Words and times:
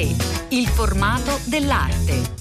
A3, 0.00 0.48
il 0.50 0.66
formato 0.66 1.38
dell'arte. 1.44 2.38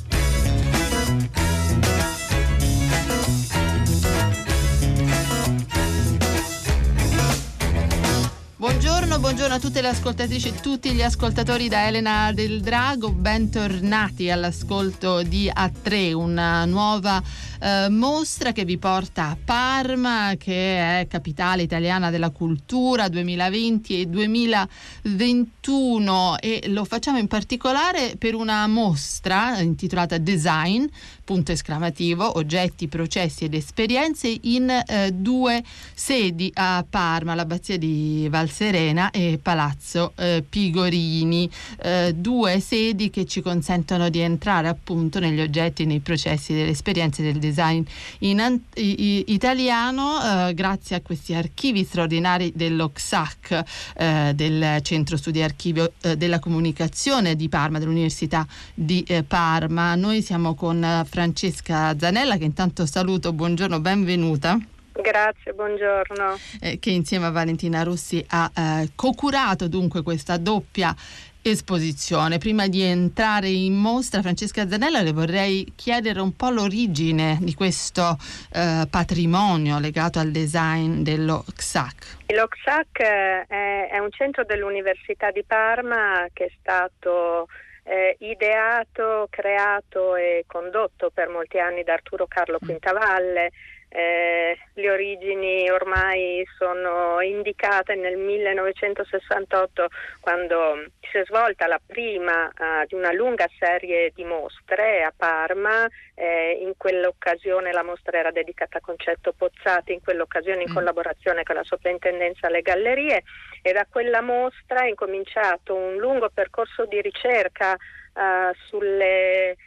Buongiorno, 8.55 9.20
buongiorno, 9.20 9.55
a 9.55 9.59
tutte 9.59 9.82
le 9.82 9.90
ascoltatrici 9.90 10.50
e 10.50 10.59
tutti 10.62 10.91
gli 10.91 11.02
ascoltatori 11.02 11.68
da 11.68 11.88
Elena 11.88 12.32
del 12.34 12.62
Drago, 12.62 13.12
bentornati 13.12 14.30
all'ascolto 14.30 15.23
di 15.23 15.52
A3, 15.54 16.14
una 16.14 16.66
nuova 16.66 17.21
eh, 17.60 17.88
mostra 17.89 18.52
che 18.52 18.66
vi 18.66 18.78
porta 18.78 19.30
a 19.30 19.38
Parma, 19.44 20.36
che 20.38 21.02
è 21.02 21.08
capitale 21.08 21.64
italiana 21.64 22.09
della 22.09 22.30
cultura 22.30 23.09
2020 23.09 24.02
e 24.02 24.05
2021 24.05 26.38
e 26.40 26.66
lo 26.68 26.85
facciamo 26.85 27.18
in 27.18 27.27
particolare 27.27 28.16
per 28.18 28.35
una 28.35 28.66
mostra 28.68 29.59
intitolata 29.59 30.18
Design, 30.18 30.85
punto 31.30 31.52
esclamativo, 31.52 32.40
oggetti, 32.40 32.88
processi 32.88 33.44
ed 33.44 33.54
esperienze 33.54 34.36
in 34.42 34.68
eh, 34.68 35.12
due 35.14 35.64
sedi 35.94 36.50
a 36.55 36.84
Parma, 36.90 37.36
l'abbazia 37.36 37.78
di 37.78 38.28
Valserena 38.32 39.12
e 39.12 39.38
Palazzo 39.40 40.14
eh, 40.16 40.44
Pigorini, 40.50 41.48
eh, 41.84 42.16
due 42.16 42.60
sedi 42.60 43.12
che 43.12 43.28
ci 43.28 43.42
consentono 43.42 44.10
di 44.10 44.22
entrare 44.22 44.70
appunto 44.70 45.20
negli 45.20 45.40
oggetti, 45.40 45.86
nei 45.86 46.00
processi 46.00 46.52
delle 46.52 46.72
esperienze 46.72 47.22
del 47.22 47.38
design 47.38 47.84
in 48.20 48.62
i, 48.77 49.26
italiano 49.27 50.48
eh, 50.48 50.55
grazie 50.55 50.96
a 50.96 51.02
questi 51.02 51.36
archivi 51.36 51.84
straordinari 51.84 52.54
dell'OXAC, 52.55 53.64
eh, 53.98 54.32
del 54.34 54.80
Centro 54.82 55.16
Studi 55.16 55.44
Archivio 55.44 55.91
eh, 56.02 56.18
della 56.18 56.40
Comunicazione 56.40 57.36
di 57.36 57.49
Parma, 57.49 57.77
dell'Università 57.77 58.48
di 58.74 59.05
Parma. 59.27 59.93
Noi 59.93 60.24
siamo 60.24 60.55
con 60.55 61.05
Francesca 61.20 61.98
Zanella 61.99 62.37
che 62.37 62.45
intanto 62.45 62.85
saluto, 62.85 63.34
buongiorno, 63.34 63.81
benvenuta. 63.81 64.57
Grazie, 64.94 65.51
buongiorno. 65.51 66.38
Eh, 66.62 66.79
che 66.79 66.91
insieme 66.91 67.25
a 67.25 67.29
Valentina 67.29 67.84
Rossi 67.84 68.25
ha 68.29 68.50
eh, 68.56 68.91
co-curato 68.95 69.67
dunque 69.67 70.01
questa 70.01 70.38
doppia 70.38 70.95
esposizione. 71.41 72.38
Prima 72.38 72.69
di 72.69 72.81
entrare 72.81 73.50
in 73.50 73.75
mostra, 73.75 74.22
Francesca 74.22 74.66
Zanella, 74.66 75.01
le 75.01 75.12
vorrei 75.12 75.69
chiedere 75.75 76.22
un 76.22 76.34
po' 76.38 76.51
l'origine 76.51 77.38
di 77.41 77.53
questo 77.53 78.17
eh, 78.53 78.88
patrimonio 78.90 79.78
legato 79.78 80.19
al 80.19 80.31
design 80.31 81.01
dello 81.01 81.44
XAC. 81.53 82.17
Lo 82.28 82.47
XAC 82.47 83.00
eh, 83.01 83.45
è, 83.45 83.90
è 83.91 83.97
un 83.97 84.12
centro 84.12 84.45
dell'Università 84.45 85.31
di 85.31 85.44
Parma 85.45 86.25
che 86.31 86.45
è 86.45 86.51
stato 86.62 87.47
eh, 87.90 88.18
ideato, 88.19 89.28
creato 89.31 90.16
e 90.16 90.44
condotto 90.45 91.09
per 91.09 91.28
molti 91.28 91.57
anni 91.57 91.84
da 91.84 91.94
Arturo 91.94 92.28
Carlo 92.28 92.59
mm. 92.63 92.66
Quintavalle. 92.68 93.51
Eh, 93.91 94.56
le 94.73 94.91
origini 94.91 95.68
ormai 95.72 96.45
sono 96.57 97.19
indicate 97.22 97.96
nel 97.96 98.18
1968 98.18 99.88
quando 100.19 100.85
si 101.09 101.18
è 101.18 101.25
svolta 101.25 101.66
la 101.66 101.81
prima 101.84 102.46
uh, 102.46 102.85
di 102.85 102.94
una 102.94 103.12
lunga 103.12 103.50
serie 103.57 104.12
di 104.13 104.23
mostre 104.23 105.01
a 105.01 105.12
Parma, 105.16 105.88
eh, 106.13 106.59
in 106.62 106.73
quell'occasione 106.78 107.72
la 107.72 107.84
mostra 107.84 108.19
era 108.19 108.31
dedicata 108.31 108.78
a 108.78 108.81
Concetto 108.81 109.34
Pozzati, 109.35 109.94
in 109.94 110.03
quell'occasione 110.03 110.63
in 110.63 110.72
mm. 110.72 110.74
collaborazione 110.75 111.44
con 111.44 111.56
la 111.56 111.63
Soprintendenza 111.63 112.46
alle 112.46 112.62
Gallerie 112.62 113.24
e 113.63 113.72
da 113.72 113.88
quella 113.90 114.22
mostra 114.22 114.84
è 114.84 114.90
incominciato 114.90 115.75
un 115.75 115.96
lungo 115.96 116.29
percorso 116.29 116.85
di 116.85 117.01
ricerca 117.01 117.74
uh, 117.74 118.53
sulle 118.68 119.50
eh, 119.51 119.57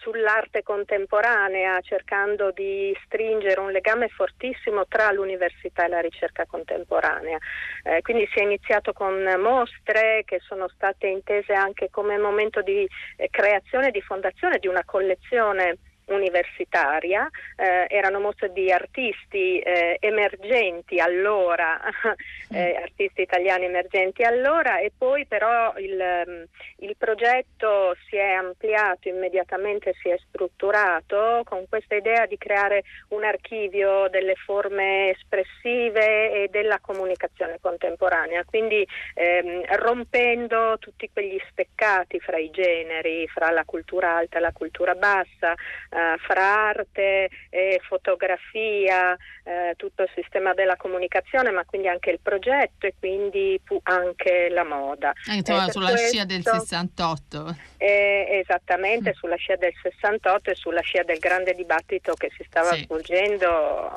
sull'arte 0.00 0.62
contemporanea, 0.62 1.80
cercando 1.80 2.50
di 2.50 2.94
stringere 3.04 3.60
un 3.60 3.70
legame 3.70 4.08
fortissimo 4.08 4.86
tra 4.86 5.10
l'università 5.12 5.86
e 5.86 5.88
la 5.88 6.00
ricerca 6.00 6.44
contemporanea. 6.46 7.38
Eh, 7.82 8.02
quindi 8.02 8.28
si 8.32 8.40
è 8.40 8.42
iniziato 8.42 8.92
con 8.92 9.22
mostre 9.38 10.22
che 10.24 10.40
sono 10.40 10.68
state 10.68 11.06
intese 11.06 11.52
anche 11.54 11.88
come 11.90 12.18
momento 12.18 12.60
di 12.60 12.86
eh, 13.16 13.28
creazione 13.30 13.88
e 13.88 13.90
di 13.92 14.00
fondazione 14.02 14.58
di 14.58 14.66
una 14.66 14.84
collezione 14.84 15.78
universitaria, 16.06 17.28
eh, 17.56 17.86
erano 17.88 18.20
mostre 18.20 18.52
di 18.52 18.70
artisti 18.70 19.58
eh, 19.58 19.96
emergenti 20.00 20.98
allora, 20.98 21.80
eh, 22.50 22.76
artisti 22.76 23.22
italiani 23.22 23.64
emergenti 23.64 24.22
allora 24.22 24.78
e 24.78 24.92
poi 24.96 25.26
però 25.26 25.72
il, 25.76 26.24
mm, 26.28 26.42
il, 26.78 26.96
progetto 26.96 27.96
si 28.08 28.16
è 28.16 28.32
ampliato 28.32 29.08
immediatamente, 29.08 29.94
si 30.00 30.08
è 30.08 30.18
strutturato 30.28 31.42
con 31.44 31.64
questa 31.68 31.94
idea 31.94 32.26
di 32.26 32.38
creare 32.38 32.82
un 33.08 33.24
archivio 33.24 34.08
delle 34.08 34.34
forme 34.34 35.10
espressive 35.10 36.44
e 36.44 36.48
della 36.50 36.78
comunicazione 36.80 37.58
contemporanea, 37.60 38.44
quindi 38.44 38.86
ehm, 39.14 39.64
rompendo 39.76 40.76
tutti 40.78 41.08
quegli 41.12 41.40
steccati 41.50 42.20
fra 42.20 42.38
i 42.38 42.50
generi, 42.50 43.26
fra 43.28 43.50
la 43.50 43.64
cultura 43.64 44.16
alta 44.16 44.38
e 44.38 44.40
la 44.40 44.52
cultura 44.52 44.94
bassa, 44.94 45.54
eh, 45.92 46.16
fra 46.18 46.68
arte 46.68 47.28
e 47.50 47.80
fotografia, 47.86 49.14
eh, 49.44 49.74
tutto 49.76 50.02
il 50.02 50.10
sistema 50.14 50.54
della 50.54 50.76
comunicazione, 50.76 51.50
ma 51.50 51.64
quindi 51.64 51.88
anche 51.88 52.10
il 52.10 52.18
progetto 52.20 52.86
e 52.86 52.94
quindi 52.98 53.60
anche 53.82 54.48
la 54.48 54.64
moda. 54.64 55.12
Eh, 55.30 55.42
sulla 55.44 55.90
questo, 55.90 56.08
scia 56.08 56.24
del 56.24 56.42
68. 56.42 57.56
Eh, 57.76 58.40
esattamente, 58.42 59.10
mm. 59.10 59.12
sulla 59.12 59.36
scia 59.36 59.56
del 59.56 59.74
68 59.82 60.50
e 60.50 60.54
sulla 60.54 60.80
scia 60.80 61.02
del 61.02 61.18
grande 61.18 61.52
dibattito 61.52 62.14
che 62.14 62.30
si 62.36 62.44
stava 62.48 62.72
sì. 62.72 62.84
svolgendo 62.84 63.48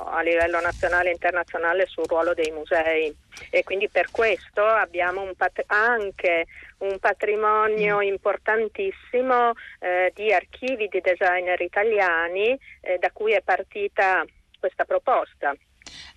a 0.09 0.21
livello 0.21 0.59
nazionale 0.59 1.09
e 1.09 1.13
internazionale 1.13 1.85
sul 1.85 2.05
ruolo 2.07 2.33
dei 2.33 2.51
musei. 2.51 3.15
E 3.49 3.63
quindi 3.63 3.87
per 3.89 4.11
questo 4.11 4.65
abbiamo 4.65 5.21
un 5.21 5.33
pat- 5.35 5.63
anche 5.67 6.45
un 6.79 6.99
patrimonio 6.99 7.97
mm. 7.97 8.01
importantissimo 8.01 9.51
eh, 9.79 10.11
di 10.13 10.33
archivi 10.33 10.87
di 10.87 11.01
designer 11.01 11.59
italiani 11.61 12.57
eh, 12.81 12.97
da 12.99 13.09
cui 13.11 13.33
è 13.33 13.41
partita 13.41 14.25
questa 14.59 14.85
proposta. 14.85 15.55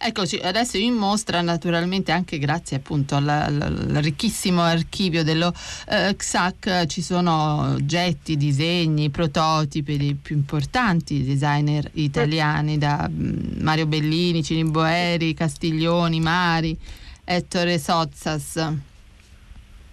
Eccoci, 0.01 0.37
adesso 0.37 0.77
in 0.79 0.95
mostra 0.95 1.41
naturalmente 1.43 2.13
anche 2.13 2.39
grazie 2.39 2.77
appunto 2.77 3.17
al, 3.17 3.29
al 3.29 3.99
ricchissimo 4.01 4.63
archivio 4.63 5.25
dello 5.25 5.53
eh, 5.89 6.15
XAC 6.17 6.87
ci 6.87 7.03
sono 7.03 7.73
oggetti, 7.75 8.37
disegni, 8.37 9.11
prototipi 9.11 9.97
dei 9.99 10.15
più 10.15 10.37
importanti 10.37 11.25
designer 11.25 11.91
italiani 11.95 12.79
da 12.79 13.09
mm, 13.11 13.61
Mario 13.61 13.87
Bellini, 13.87 14.43
Cini 14.43 14.65
Boeri, 14.65 15.35
Castiglioni, 15.35 16.21
Mari, 16.21 16.79
Ettore 17.25 17.79
Sozzas. 17.79 18.88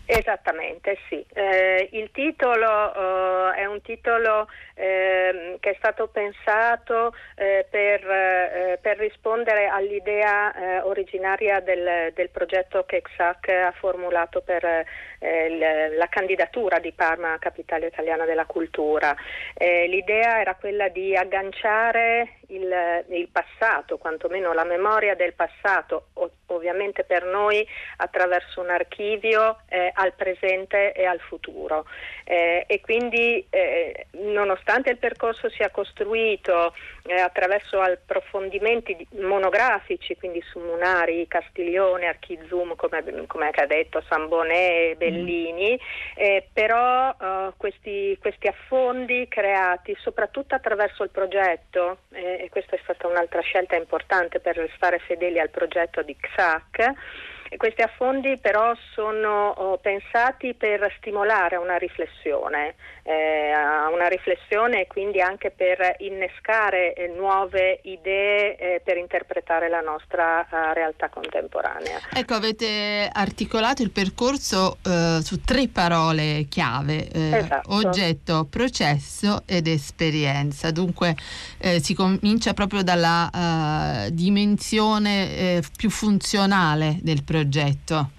Esattamente, 0.06 0.98
sì. 1.10 1.26
Eh, 1.34 1.90
il 1.94 2.12
titolo 2.12 3.52
eh, 3.52 3.56
è 3.56 3.66
un 3.66 3.82
titolo 3.82 4.48
eh, 4.76 5.58
che 5.62 5.72
è 5.72 5.76
stato 5.78 6.08
pensato 6.08 7.16
eh, 7.36 7.66
per, 7.70 8.06
eh, 8.06 8.78
per, 8.82 8.98
rispondere 8.98 9.68
all'idea 9.68 10.54
eh, 10.54 10.80
originaria 10.82 11.62
del, 11.62 12.12
del, 12.14 12.30
progetto 12.30 12.84
che 12.84 13.02
XAC 13.02 13.48
ha 13.50 13.72
formulato 13.72 14.42
per 14.42 14.64
la 15.18 16.08
candidatura 16.08 16.78
di 16.78 16.92
Parma 16.92 17.34
a 17.34 17.40
capitale 17.40 17.88
italiana 17.88 18.26
della 18.26 18.46
cultura. 18.46 19.16
l'idea 19.58 20.40
era 20.40 20.54
quella 20.54 20.88
di 20.90 21.16
agganciare 21.16 22.38
il, 22.50 23.04
il, 23.10 23.28
passato, 23.30 23.98
quantomeno 23.98 24.54
la 24.54 24.66
memoria 24.66 25.16
del 25.16 25.34
passato, 25.34 26.10
ovviamente 26.48 27.06
per 27.06 27.24
noi 27.24 27.66
attraverso 27.98 28.62
un 28.62 28.70
archivio 28.70 29.62
al 29.94 30.14
presente 30.14 30.92
e 30.92 31.06
al 31.06 31.20
futuro. 31.22 31.88
Eh, 32.24 32.66
e 32.68 32.82
quindi 32.82 33.46
eh, 33.50 34.08
nonostante 34.12 34.65
il 34.90 34.98
percorso 34.98 35.50
sia 35.50 35.70
costruito 35.70 36.74
eh, 37.04 37.20
attraverso 37.20 37.80
approfondimenti 37.80 39.08
monografici, 39.20 40.16
quindi 40.18 40.42
su 40.42 40.60
Munari, 40.60 41.28
Castiglione, 41.28 42.08
Archizum, 42.08 42.76
come, 42.76 43.04
come 43.28 43.50
ha 43.50 43.66
detto 43.66 44.04
Sambonè, 44.08 44.96
Bellini, 44.98 45.74
mm. 45.74 46.38
però 46.52 47.10
eh, 47.10 47.54
questi, 47.58 48.18
questi, 48.20 48.48
affondi 48.48 49.28
creati 49.28 49.96
soprattutto 50.00 50.56
attraverso 50.56 51.04
il 51.04 51.10
progetto, 51.10 52.00
eh, 52.12 52.44
e 52.44 52.50
questa 52.50 52.76
è 52.76 52.80
stata 52.82 53.08
un'altra 53.08 53.42
scelta 53.42 53.76
importante 53.76 54.40
per 54.40 54.56
restare 54.56 55.00
fedeli 55.00 55.40
al 55.40 55.50
progetto 55.50 56.02
di 56.02 56.16
XAC, 56.16 56.94
questi 57.58 57.82
affondi 57.82 58.38
però 58.38 58.74
sono 58.94 59.50
oh, 59.50 59.78
pensati 59.78 60.54
per 60.54 60.94
stimolare 60.98 61.56
una 61.58 61.78
riflessione, 61.78 62.76
eh, 63.04 63.54
una 63.94 64.08
riflessione 64.08 64.82
e 64.82 64.88
quindi 64.88 65.22
anche 65.22 65.52
per 65.52 65.96
innescare 66.00 66.94
eh, 66.94 67.08
nuove 67.08 67.80
idee 67.84 68.58
eh, 68.58 68.82
per 68.84 68.98
interpretare 68.98 69.70
la 69.70 69.82
nostra 69.82 70.46
uh, 70.50 70.74
realtà 70.74 71.10
contemporanea. 71.10 72.00
Ecco, 72.14 72.34
avete 72.34 73.10
articolato 73.12 73.84
il 73.84 73.92
percorso 73.92 74.78
uh, 74.84 75.20
su 75.22 75.42
tre 75.42 75.68
parole 75.68 76.46
chiave, 76.50 77.08
eh, 77.10 77.38
esatto. 77.38 77.74
oggetto, 77.74 78.48
processo 78.50 79.44
ed 79.46 79.68
esperienza. 79.68 80.72
Dunque 80.72 81.16
eh, 81.60 81.80
si 81.80 81.94
comincia 81.94 82.54
proprio 82.54 82.84
dalla 82.84 84.10
dimensione 84.12 85.62
più 85.76 85.90
funzionale 85.90 86.98
del 87.02 87.24
progetto. 87.36 88.10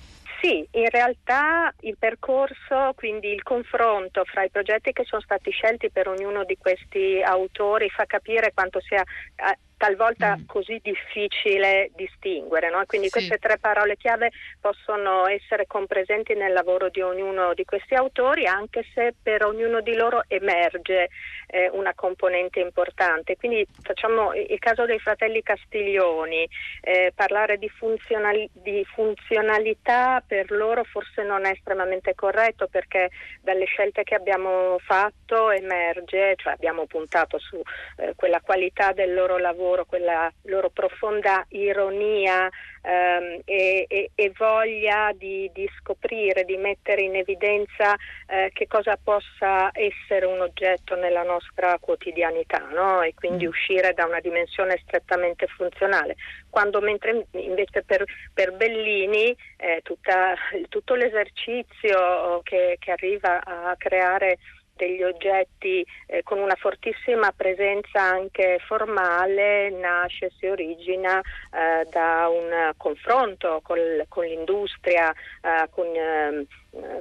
Sì, 0.41 0.67
in 0.73 0.91
realtà 0.91 1.73
il 1.81 1.97
percorso, 1.99 2.93
quindi 2.95 3.29
il 3.29 3.43
confronto 3.43 4.23
fra 4.25 4.45
i 4.45 4.51
progetti 4.51 4.93
che 4.93 5.05
sono 5.05 5.23
stati 5.23 5.51
scelti 5.51 5.91
per 5.91 6.09
ognuno 6.09 6.45
di 6.45 6.59
questi 6.59 7.23
autori 7.23 7.89
fa 7.89 8.05
capire 8.05 8.53
quanto 8.53 8.81
sia 8.81 9.03
eh, 9.03 9.59
talvolta 9.77 10.37
mm. 10.37 10.47
così 10.47 10.81
difficile 10.83 11.91
distinguere. 11.95 12.71
No? 12.71 12.83
Quindi 12.87 13.09
sì. 13.09 13.13
queste 13.13 13.39
tre 13.39 13.59
parole 13.59 13.97
chiave 13.97 14.31
possono 14.61 15.27
essere 15.27 15.67
compresenti 15.67 16.35
nel 16.35 16.53
lavoro 16.53 16.89
di 16.89 17.01
ognuno 17.01 17.55
di 17.55 17.65
questi 17.65 17.95
autori, 17.95 18.47
anche 18.47 18.85
se 18.95 19.15
per 19.21 19.45
ognuno 19.45 19.81
di 19.81 19.95
loro 19.95 20.23
emerge 20.29 21.09
eh, 21.47 21.69
una 21.73 21.95
componente 21.95 22.61
importante. 22.61 23.37
Quindi 23.37 23.67
facciamo 23.83 24.33
il 24.35 24.59
caso 24.59 24.85
dei 24.85 24.99
fratelli 24.99 25.43
Castiglioni, 25.43 26.49
eh, 26.81 27.13
parlare 27.15 27.59
di, 27.59 27.69
funzionali- 27.69 28.49
di, 28.53 28.85
funzionalità 28.85 30.23
per 30.27 30.51
loro 30.51 30.85
forse 30.85 31.23
non 31.23 31.45
è 31.45 31.51
estremamente 31.51 32.15
corretto 32.15 32.67
perché 32.67 33.11
dalle 33.41 33.65
scelte 33.67 34.03
che 34.03 34.15
abbiamo 34.15 34.79
fatto 34.79 35.51
emerge, 35.51 36.35
cioè 36.37 36.53
abbiamo 36.53 36.87
puntato 36.87 37.39
su 37.39 37.61
eh, 37.99 38.15
quella 38.15 38.41
qualità 38.41 38.93
del 38.93 39.15
loro 39.15 39.39
lavoro, 39.39 39.66
quella 39.87 40.31
loro 40.43 40.71
profonda 40.71 41.45
ironia 41.49 42.49
ehm, 42.83 43.41
e, 43.45 43.87
e, 43.89 44.11
e, 44.15 44.33
voglia 44.37 45.13
di, 45.15 45.51
di, 45.53 45.69
scoprire, 45.79 46.45
di 46.45 46.57
mettere 46.57 47.03
in 47.03 47.17
evidenza 47.17 47.95
eh, 48.27 48.51
che 48.53 48.67
cosa 48.67 48.99
possa 49.03 49.71
essere 49.73 50.27
un 50.27 50.41
oggetto 50.41 50.95
nella 50.95 51.23
nostra 51.23 51.79
quotidianità 51.81 52.67
no? 52.73 53.03
e 53.03 53.15
quindi 53.15 53.47
mm. 53.47 53.49
uscire 53.49 53.93
da 53.93 54.05
una 54.05 54.21
dimensione 54.21 54.81
strettamente 54.83 55.47
funzionale. 55.47 56.17
Quando 56.49 56.81
mentre 56.81 57.27
invece 57.33 57.83
per, 57.83 58.05
per 58.33 58.53
Bellini 58.53 59.37
eh, 59.57 59.81
tutta, 59.83 60.35
tutto 60.69 60.95
l'esercizio 60.95 62.41
che, 62.43 62.77
che 62.79 62.93
arriva 62.93 63.43
a 63.45 63.75
creare 63.77 64.39
degli 64.77 65.03
oggetti 65.03 65.85
eh, 66.07 66.23
con 66.23 66.39
una 66.39 66.55
fortissima 66.55 67.33
presenza 67.33 68.01
anche 68.01 68.59
formale 68.67 69.71
nasce, 69.71 70.31
si 70.39 70.47
origina 70.47 71.19
eh, 71.19 71.87
da 71.91 72.29
un 72.29 72.73
confronto 72.77 73.61
col, 73.63 74.05
con 74.09 74.25
l'industria, 74.25 75.11
eh, 75.11 75.69
con, 75.71 75.87
ehm, 75.87 76.47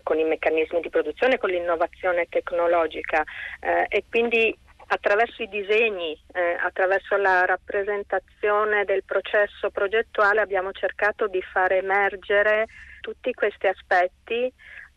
con, 0.04 0.18
i 0.18 0.24
meccanismi 0.24 0.80
di 0.80 0.89
produzione, 0.89 1.38
con 1.38 1.50
l'innovazione 1.50 2.27
tecnologica. 2.30 3.24
Eh, 3.60 3.86
e 3.89 4.04
quindi 4.10 4.57
attraverso 4.88 5.42
i 5.42 5.50
disegni, 5.50 6.18
eh, 6.33 6.57
attraverso 6.62 7.18
la 7.18 7.45
rappresentazione 7.45 8.86
del 8.86 9.04
processo 9.04 9.69
progettuale 9.72 10.42
abbiamo 10.42 10.72
cercato 10.72 11.27
di 11.27 11.42
far 11.42 11.74
emergere 11.74 12.68
tutti 13.01 13.33
questi 13.33 13.68
aspetti 13.68 14.51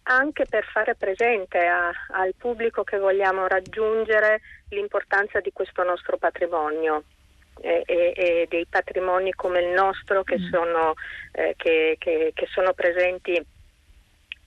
anche 0.08 0.46
per 0.46 0.64
fare 0.64 0.94
presente 0.94 1.58
a, 1.66 1.90
al 2.10 2.34
pubblico 2.36 2.82
che 2.84 2.98
vogliamo 2.98 3.46
raggiungere 3.46 4.40
l'importanza 4.70 5.40
di 5.40 5.52
questo 5.52 5.82
nostro 5.82 6.16
patrimonio. 6.16 7.04
E, 7.60 7.82
e, 7.86 8.12
e 8.14 8.46
dei 8.48 8.66
patrimoni 8.70 9.32
come 9.32 9.58
il 9.58 9.70
nostro 9.70 10.22
che, 10.22 10.38
mm. 10.38 10.48
sono, 10.48 10.94
eh, 11.32 11.54
che, 11.56 11.96
che, 11.98 12.30
che 12.32 12.46
sono 12.52 12.72
presenti 12.72 13.44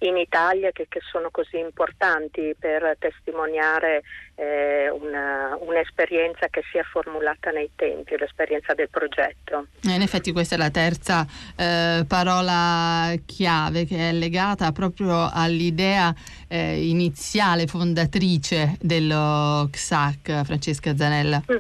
in 0.02 0.18
Italia 0.18 0.72
che, 0.72 0.88
che, 0.90 1.00
sono 1.12 1.30
così 1.30 1.58
importanti 1.58 2.56
per 2.58 2.96
testimoniare 2.98 4.02
eh, 4.36 4.90
una, 4.90 5.56
un'esperienza 5.60 6.48
che 6.48 6.64
sia 6.72 6.84
formulata 6.84 7.52
nei 7.52 7.70
tempi, 7.76 8.16
l'esperienza 8.18 8.74
del 8.74 8.90
progetto. 8.90 9.68
Eh, 9.88 9.94
in 9.94 10.02
effetti 10.02 10.32
questa 10.32 10.56
è 10.56 10.58
la 10.58 10.72
terza 10.72 11.26
eh, 11.56 12.04
parola 12.08 13.14
chiave 13.26 13.86
che 13.86 14.10
è 14.10 14.14
legata 14.14 14.72
proprio 14.72 15.30
all'idea 15.32 16.14
eh, 16.48 16.88
iniziale, 16.88 17.68
fondatrice 17.68 18.78
dello 18.80 19.68
XAC, 19.70 20.44
Francesca 20.44 20.96
Zanella. 20.96 21.44
Mm. 21.52 21.58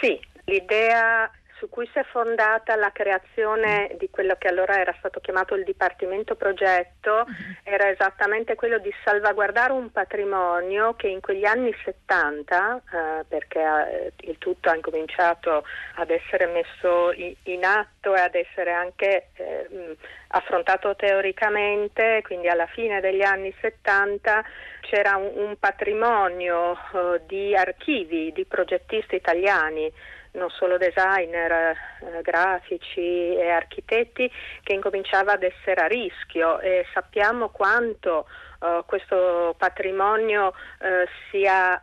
Sì, 0.00 0.18
l'idea 0.44 1.30
su 1.58 1.68
cui 1.68 1.88
si 1.92 1.98
è 1.98 2.04
fondata 2.04 2.76
la 2.76 2.90
creazione 2.92 3.94
di 3.98 4.08
quello 4.10 4.36
che 4.38 4.48
allora 4.48 4.78
era 4.78 4.94
stato 4.98 5.20
chiamato 5.20 5.54
il 5.54 5.64
Dipartimento 5.64 6.36
Progetto, 6.36 7.26
era 7.62 7.88
esattamente 7.88 8.54
quello 8.54 8.78
di 8.78 8.92
salvaguardare 9.04 9.72
un 9.72 9.90
patrimonio 9.90 10.94
che 10.94 11.08
in 11.08 11.20
quegli 11.20 11.44
anni 11.44 11.74
70, 11.84 12.76
eh, 12.76 13.24
perché 13.28 13.60
eh, 13.60 14.12
il 14.28 14.38
tutto 14.38 14.70
ha 14.70 14.74
incominciato 14.74 15.64
ad 15.96 16.10
essere 16.10 16.46
messo 16.46 17.12
in 17.12 17.64
atto 17.64 18.14
e 18.14 18.20
ad 18.20 18.34
essere 18.34 18.72
anche 18.72 19.28
eh, 19.34 19.96
affrontato 20.28 20.94
teoricamente, 20.96 22.22
quindi 22.24 22.48
alla 22.48 22.66
fine 22.66 23.00
degli 23.00 23.22
anni 23.22 23.54
70 23.60 24.44
c'era 24.80 25.16
un, 25.16 25.30
un 25.34 25.56
patrimonio 25.58 26.72
eh, 26.72 27.20
di 27.26 27.54
archivi 27.54 28.32
di 28.32 28.44
progettisti 28.44 29.16
italiani 29.16 29.92
non 30.32 30.50
solo 30.50 30.76
designer, 30.76 31.52
eh, 31.52 32.22
grafici 32.22 33.34
e 33.34 33.48
architetti, 33.48 34.30
che 34.62 34.72
incominciava 34.72 35.32
ad 35.32 35.42
essere 35.42 35.82
a 35.82 35.86
rischio. 35.86 36.60
E 36.60 36.86
sappiamo 36.92 37.48
quanto 37.50 38.26
eh, 38.62 38.82
questo 38.86 39.54
patrimonio 39.58 40.52
eh, 40.80 41.06
sia 41.30 41.80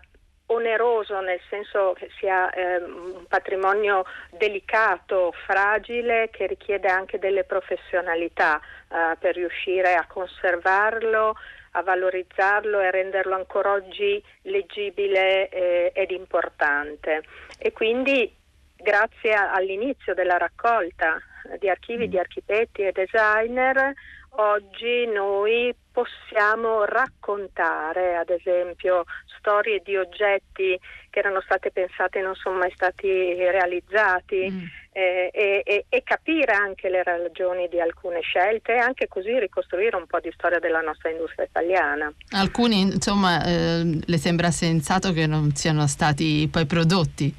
oneroso 0.47 1.19
nel 1.21 1.39
senso 1.49 1.93
che 1.97 2.09
sia 2.19 2.51
eh, 2.51 2.77
un 2.77 3.25
patrimonio 3.27 4.05
delicato, 4.29 5.33
fragile, 5.45 6.29
che 6.31 6.45
richiede 6.45 6.87
anche 6.87 7.17
delle 7.17 7.45
professionalità 7.45 8.59
eh, 8.59 9.15
per 9.17 9.35
riuscire 9.35 9.95
a 9.95 10.05
conservarlo, 10.05 11.35
a 11.75 11.83
valorizzarlo 11.83 12.79
e 12.79 12.87
a 12.87 12.91
renderlo 12.91 13.35
ancora 13.35 13.73
oggi 13.73 14.21
leggibile 14.43 15.49
eh, 15.49 15.91
ed 15.93 16.11
importante. 16.11 17.23
E 17.57 17.71
quindi 17.71 18.33
grazie 18.75 19.33
all'inizio 19.33 20.13
della 20.13 20.37
raccolta 20.37 21.19
di 21.59 21.69
archivi 21.69 22.07
di 22.07 22.15
mm. 22.15 22.19
architetti 22.19 22.81
e 22.81 22.91
designer, 22.91 23.93
oggi 24.37 25.05
noi 25.07 25.73
possiamo 25.91 26.83
raccontare, 26.85 28.15
ad 28.15 28.29
esempio, 28.29 29.03
storie 29.45 29.81
di 29.85 29.95
oggetti 29.95 30.79
che 31.11 31.19
erano 31.19 31.39
state 31.41 31.69
pensate 31.69 32.19
e 32.19 32.23
non 32.23 32.33
sono 32.33 32.57
mai 32.57 32.71
stati 32.73 33.07
realizzati 33.07 34.49
mm. 34.49 34.63
eh, 34.91 35.29
e, 35.31 35.85
e, 35.87 36.03
capire 36.03 36.53
anche 36.53 36.89
le 36.89 37.03
ragioni 37.03 37.69
di 37.69 37.79
alcune 37.79 38.21
scelte 38.21 38.73
e 38.73 38.79
anche 38.79 39.07
così 39.07 39.39
ricostruire 39.39 39.95
un 39.95 40.07
po' 40.07 40.19
di 40.19 40.31
storia 40.33 40.59
della 40.59 40.81
nostra 40.81 41.11
industria 41.11 41.45
italiana. 41.45 42.11
Alcuni, 42.31 42.81
insomma, 42.81 43.45
eh, 43.45 43.99
le 44.03 44.17
sembra 44.17 44.49
sensato 44.49 45.13
che 45.13 45.27
non 45.27 45.53
siano 45.53 45.85
stati 45.85 46.49
poi 46.51 46.65
prodotti. 46.65 47.33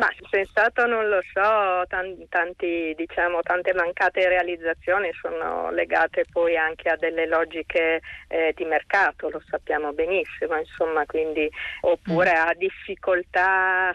Ma 0.00 0.08
sensato 0.30 0.86
non 0.86 1.10
lo 1.10 1.20
so, 1.30 1.84
tanti, 1.86 2.94
diciamo, 2.96 3.42
tante 3.42 3.74
mancate 3.74 4.26
realizzazioni 4.28 5.10
sono 5.12 5.70
legate 5.72 6.24
poi 6.32 6.56
anche 6.56 6.88
a 6.88 6.96
delle 6.96 7.26
logiche 7.26 8.00
eh, 8.28 8.54
di 8.56 8.64
mercato, 8.64 9.28
lo 9.28 9.42
sappiamo 9.46 9.92
benissimo, 9.92 10.56
insomma, 10.56 11.04
quindi, 11.04 11.50
oppure 11.82 12.32
mm. 12.32 12.48
a 12.48 12.54
difficoltà 12.54 13.92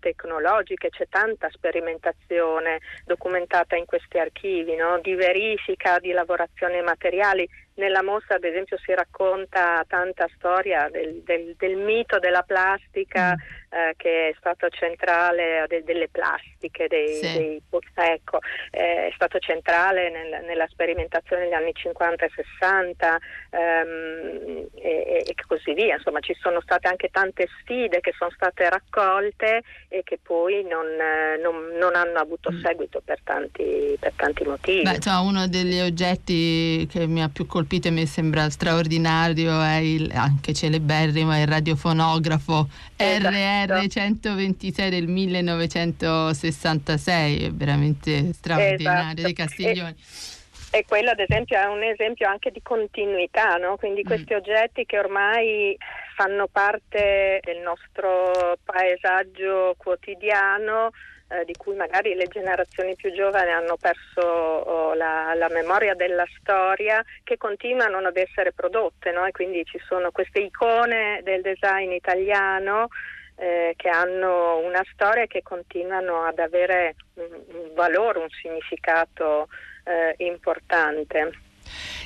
tecnologiche, 0.00 0.90
c'è 0.90 1.06
tanta 1.08 1.48
sperimentazione 1.50 2.80
documentata 3.04 3.76
in 3.76 3.84
questi 3.84 4.18
archivi, 4.18 4.74
no? 4.74 4.98
di 5.00 5.14
verifica, 5.14 6.00
di 6.00 6.10
lavorazione 6.10 6.82
materiali 6.82 7.48
nella 7.76 8.02
mostra 8.02 8.36
ad 8.36 8.44
esempio 8.44 8.78
si 8.78 8.94
racconta 8.94 9.84
tanta 9.86 10.26
storia 10.36 10.88
del, 10.90 11.22
del, 11.22 11.54
del 11.58 11.76
mito 11.76 12.18
della 12.18 12.42
plastica 12.42 13.34
mm. 13.34 13.65
Eh, 13.70 13.94
che 13.96 14.28
è 14.28 14.34
stato 14.38 14.68
centrale, 14.68 15.64
de, 15.68 15.82
delle 15.84 16.08
plastiche, 16.08 16.86
dei, 16.88 17.14
sì. 17.14 17.32
dei, 17.32 17.62
ecco, 17.94 18.38
eh, 18.70 19.08
è 19.08 19.12
stato 19.14 19.38
centrale 19.38 20.10
nel, 20.10 20.44
nella 20.44 20.66
sperimentazione 20.68 21.44
negli 21.44 21.52
anni 21.52 21.72
50 21.74 22.24
e 22.24 22.30
60 22.58 23.18
ehm, 23.50 24.66
e, 24.74 25.24
e, 25.26 25.34
così 25.46 25.74
via. 25.74 25.96
Insomma 25.96 26.20
ci 26.20 26.34
sono 26.40 26.60
state 26.60 26.88
anche 26.88 27.08
tante 27.10 27.48
sfide 27.60 28.00
che 28.00 28.12
sono 28.16 28.30
state 28.30 28.68
raccolte 28.68 29.62
e 29.88 30.02
che 30.04 30.18
poi 30.22 30.64
non, 30.64 30.86
eh, 30.86 31.38
non, 31.42 31.76
non 31.78 31.94
hanno 31.94 32.18
avuto 32.18 32.52
mm. 32.52 32.62
seguito 32.62 33.02
per 33.04 33.20
tanti, 33.22 33.96
per 33.98 34.12
tanti 34.16 34.44
motivi. 34.44 34.82
Beh, 34.82 34.98
cioè, 35.00 35.20
uno 35.20 35.48
degli 35.48 35.80
oggetti 35.80 36.86
che 36.90 37.06
mi 37.06 37.22
ha 37.22 37.28
più 37.28 37.46
colpito 37.46 37.88
e 37.88 37.90
mi 37.90 38.06
sembra 38.06 38.48
straordinario 38.50 39.60
è 39.62 39.76
il, 39.76 40.10
anche 40.14 40.52
celeberrimo 40.52 41.32
è 41.32 41.40
il 41.40 41.48
radiofonografo 41.48 42.68
esatto. 42.96 43.74
RR126 43.74 44.88
del 44.88 45.06
1966, 45.06 47.44
è 47.44 47.50
veramente 47.50 48.32
straordinario 48.32 49.02
esatto. 49.02 49.22
dei 49.22 49.32
Castiglioni. 49.32 49.90
E- 49.90 50.34
e 50.76 50.84
quello 50.86 51.10
ad 51.10 51.20
esempio 51.20 51.58
è 51.58 51.64
un 51.64 51.82
esempio 51.82 52.28
anche 52.28 52.50
di 52.50 52.60
continuità, 52.60 53.56
no? 53.56 53.76
quindi 53.76 54.02
mm. 54.02 54.06
questi 54.06 54.34
mm. 54.34 54.36
oggetti 54.36 54.84
che 54.84 54.98
ormai 54.98 55.74
fanno 56.14 56.48
parte 56.48 57.40
del 57.42 57.62
nostro 57.62 58.58
paesaggio 58.62 59.74
quotidiano, 59.78 60.90
eh, 61.28 61.44
di 61.44 61.54
cui 61.54 61.74
magari 61.74 62.14
le 62.14 62.28
generazioni 62.28 62.94
più 62.94 63.12
giovani 63.12 63.50
hanno 63.50 63.76
perso 63.76 64.20
oh, 64.20 64.94
la, 64.94 65.34
la, 65.34 65.48
memoria 65.48 65.94
della 65.94 66.24
storia, 66.38 67.02
che 67.24 67.36
continuano 67.36 67.98
ad 67.98 68.16
essere 68.16 68.52
prodotte 68.52 69.10
no? 69.10 69.24
e 69.26 69.32
quindi 69.32 69.64
ci 69.64 69.80
sono 69.86 70.10
queste 70.10 70.40
icone 70.40 71.20
del 71.24 71.42
design 71.42 71.90
italiano 71.92 72.88
eh, 73.36 73.74
che 73.76 73.88
hanno 73.88 74.58
una 74.58 74.82
storia 74.92 75.24
e 75.24 75.26
che 75.26 75.42
continuano 75.42 76.22
ad 76.22 76.38
avere 76.38 76.94
un, 77.14 77.72
valore, 77.74 78.20
un 78.20 78.28
significato 78.30 79.48
eh, 79.84 80.14
importante. 80.24 81.30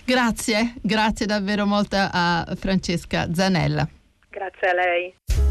Grazie, 0.05 0.75
grazie 0.83 1.27
davvero 1.27 1.67
molto 1.67 1.97
a 1.97 2.45
Francesca 2.57 3.29
Zanella. 3.33 3.87
Grazie 4.29 4.69
a 4.69 4.75
lei. 4.75 5.50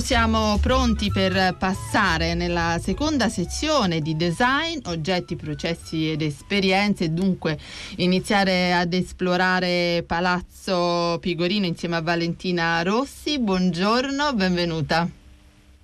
Siamo 0.00 0.58
pronti 0.60 1.10
per 1.10 1.56
passare 1.56 2.34
nella 2.34 2.78
seconda 2.78 3.30
sezione 3.30 4.00
di 4.00 4.14
design, 4.14 4.80
oggetti, 4.84 5.34
processi 5.34 6.10
ed 6.10 6.20
esperienze 6.20 7.04
e 7.04 7.08
dunque 7.08 7.58
iniziare 7.96 8.74
ad 8.74 8.92
esplorare 8.92 10.04
Palazzo 10.06 11.16
Pigorino 11.20 11.64
insieme 11.64 11.96
a 11.96 12.02
Valentina 12.02 12.82
Rossi. 12.82 13.38
Buongiorno, 13.38 14.34
benvenuta. 14.34 15.08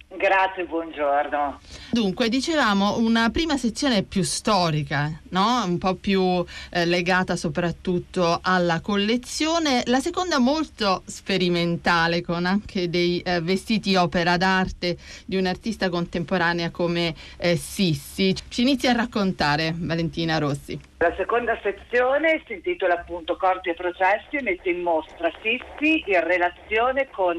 Grazie, 0.09 0.65
buongiorno. 0.65 1.61
Dunque, 1.91 2.29
dicevamo 2.29 2.99
una 2.99 3.31
prima 3.31 3.57
sezione 3.57 4.03
più 4.03 4.23
storica, 4.23 5.21
no? 5.37 5.65
un 5.67 5.77
po' 5.79 5.95
più 5.95 6.45
eh, 6.71 6.87
legata 6.87 7.37
soprattutto 7.37 8.41
alla 8.43 8.81
collezione, 8.81 9.83
la 9.87 10.01
seconda 10.01 10.39
molto 10.39 11.03
sperimentale 11.05 12.23
con 12.23 12.47
anche 12.47 12.89
dei 12.89 13.21
eh, 13.21 13.41
vestiti 13.41 13.95
opera 13.97 14.39
d'arte 14.39 14.97
di 15.27 15.37
un'artista 15.37 15.91
contemporanea 15.91 16.71
come 16.71 17.15
eh, 17.37 17.57
Sissi. 17.57 18.35
Ci 18.49 18.63
inizia 18.63 18.91
a 18.91 18.95
raccontare 18.95 19.75
Valentina 19.77 20.39
Rossi. 20.39 20.81
La 20.99 21.13
seconda 21.17 21.59
sezione 21.63 22.43
si 22.47 22.55
intitola 22.55 22.95
appunto 22.95 23.37
Corpi 23.37 23.69
e 23.69 23.75
processi 23.75 24.37
e 24.37 24.43
mette 24.43 24.71
in 24.71 24.81
mostra 24.81 25.31
Sissi 25.43 26.03
in 26.07 26.25
relazione 26.25 27.09
con 27.11 27.37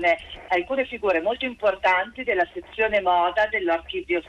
alcune 0.50 0.86
figure 0.86 1.22
molto 1.22 1.46
importanti 1.46 2.24
della 2.24 2.48
sezione 2.54 3.02
moda 3.02 3.48
dell'archivio 3.50 4.22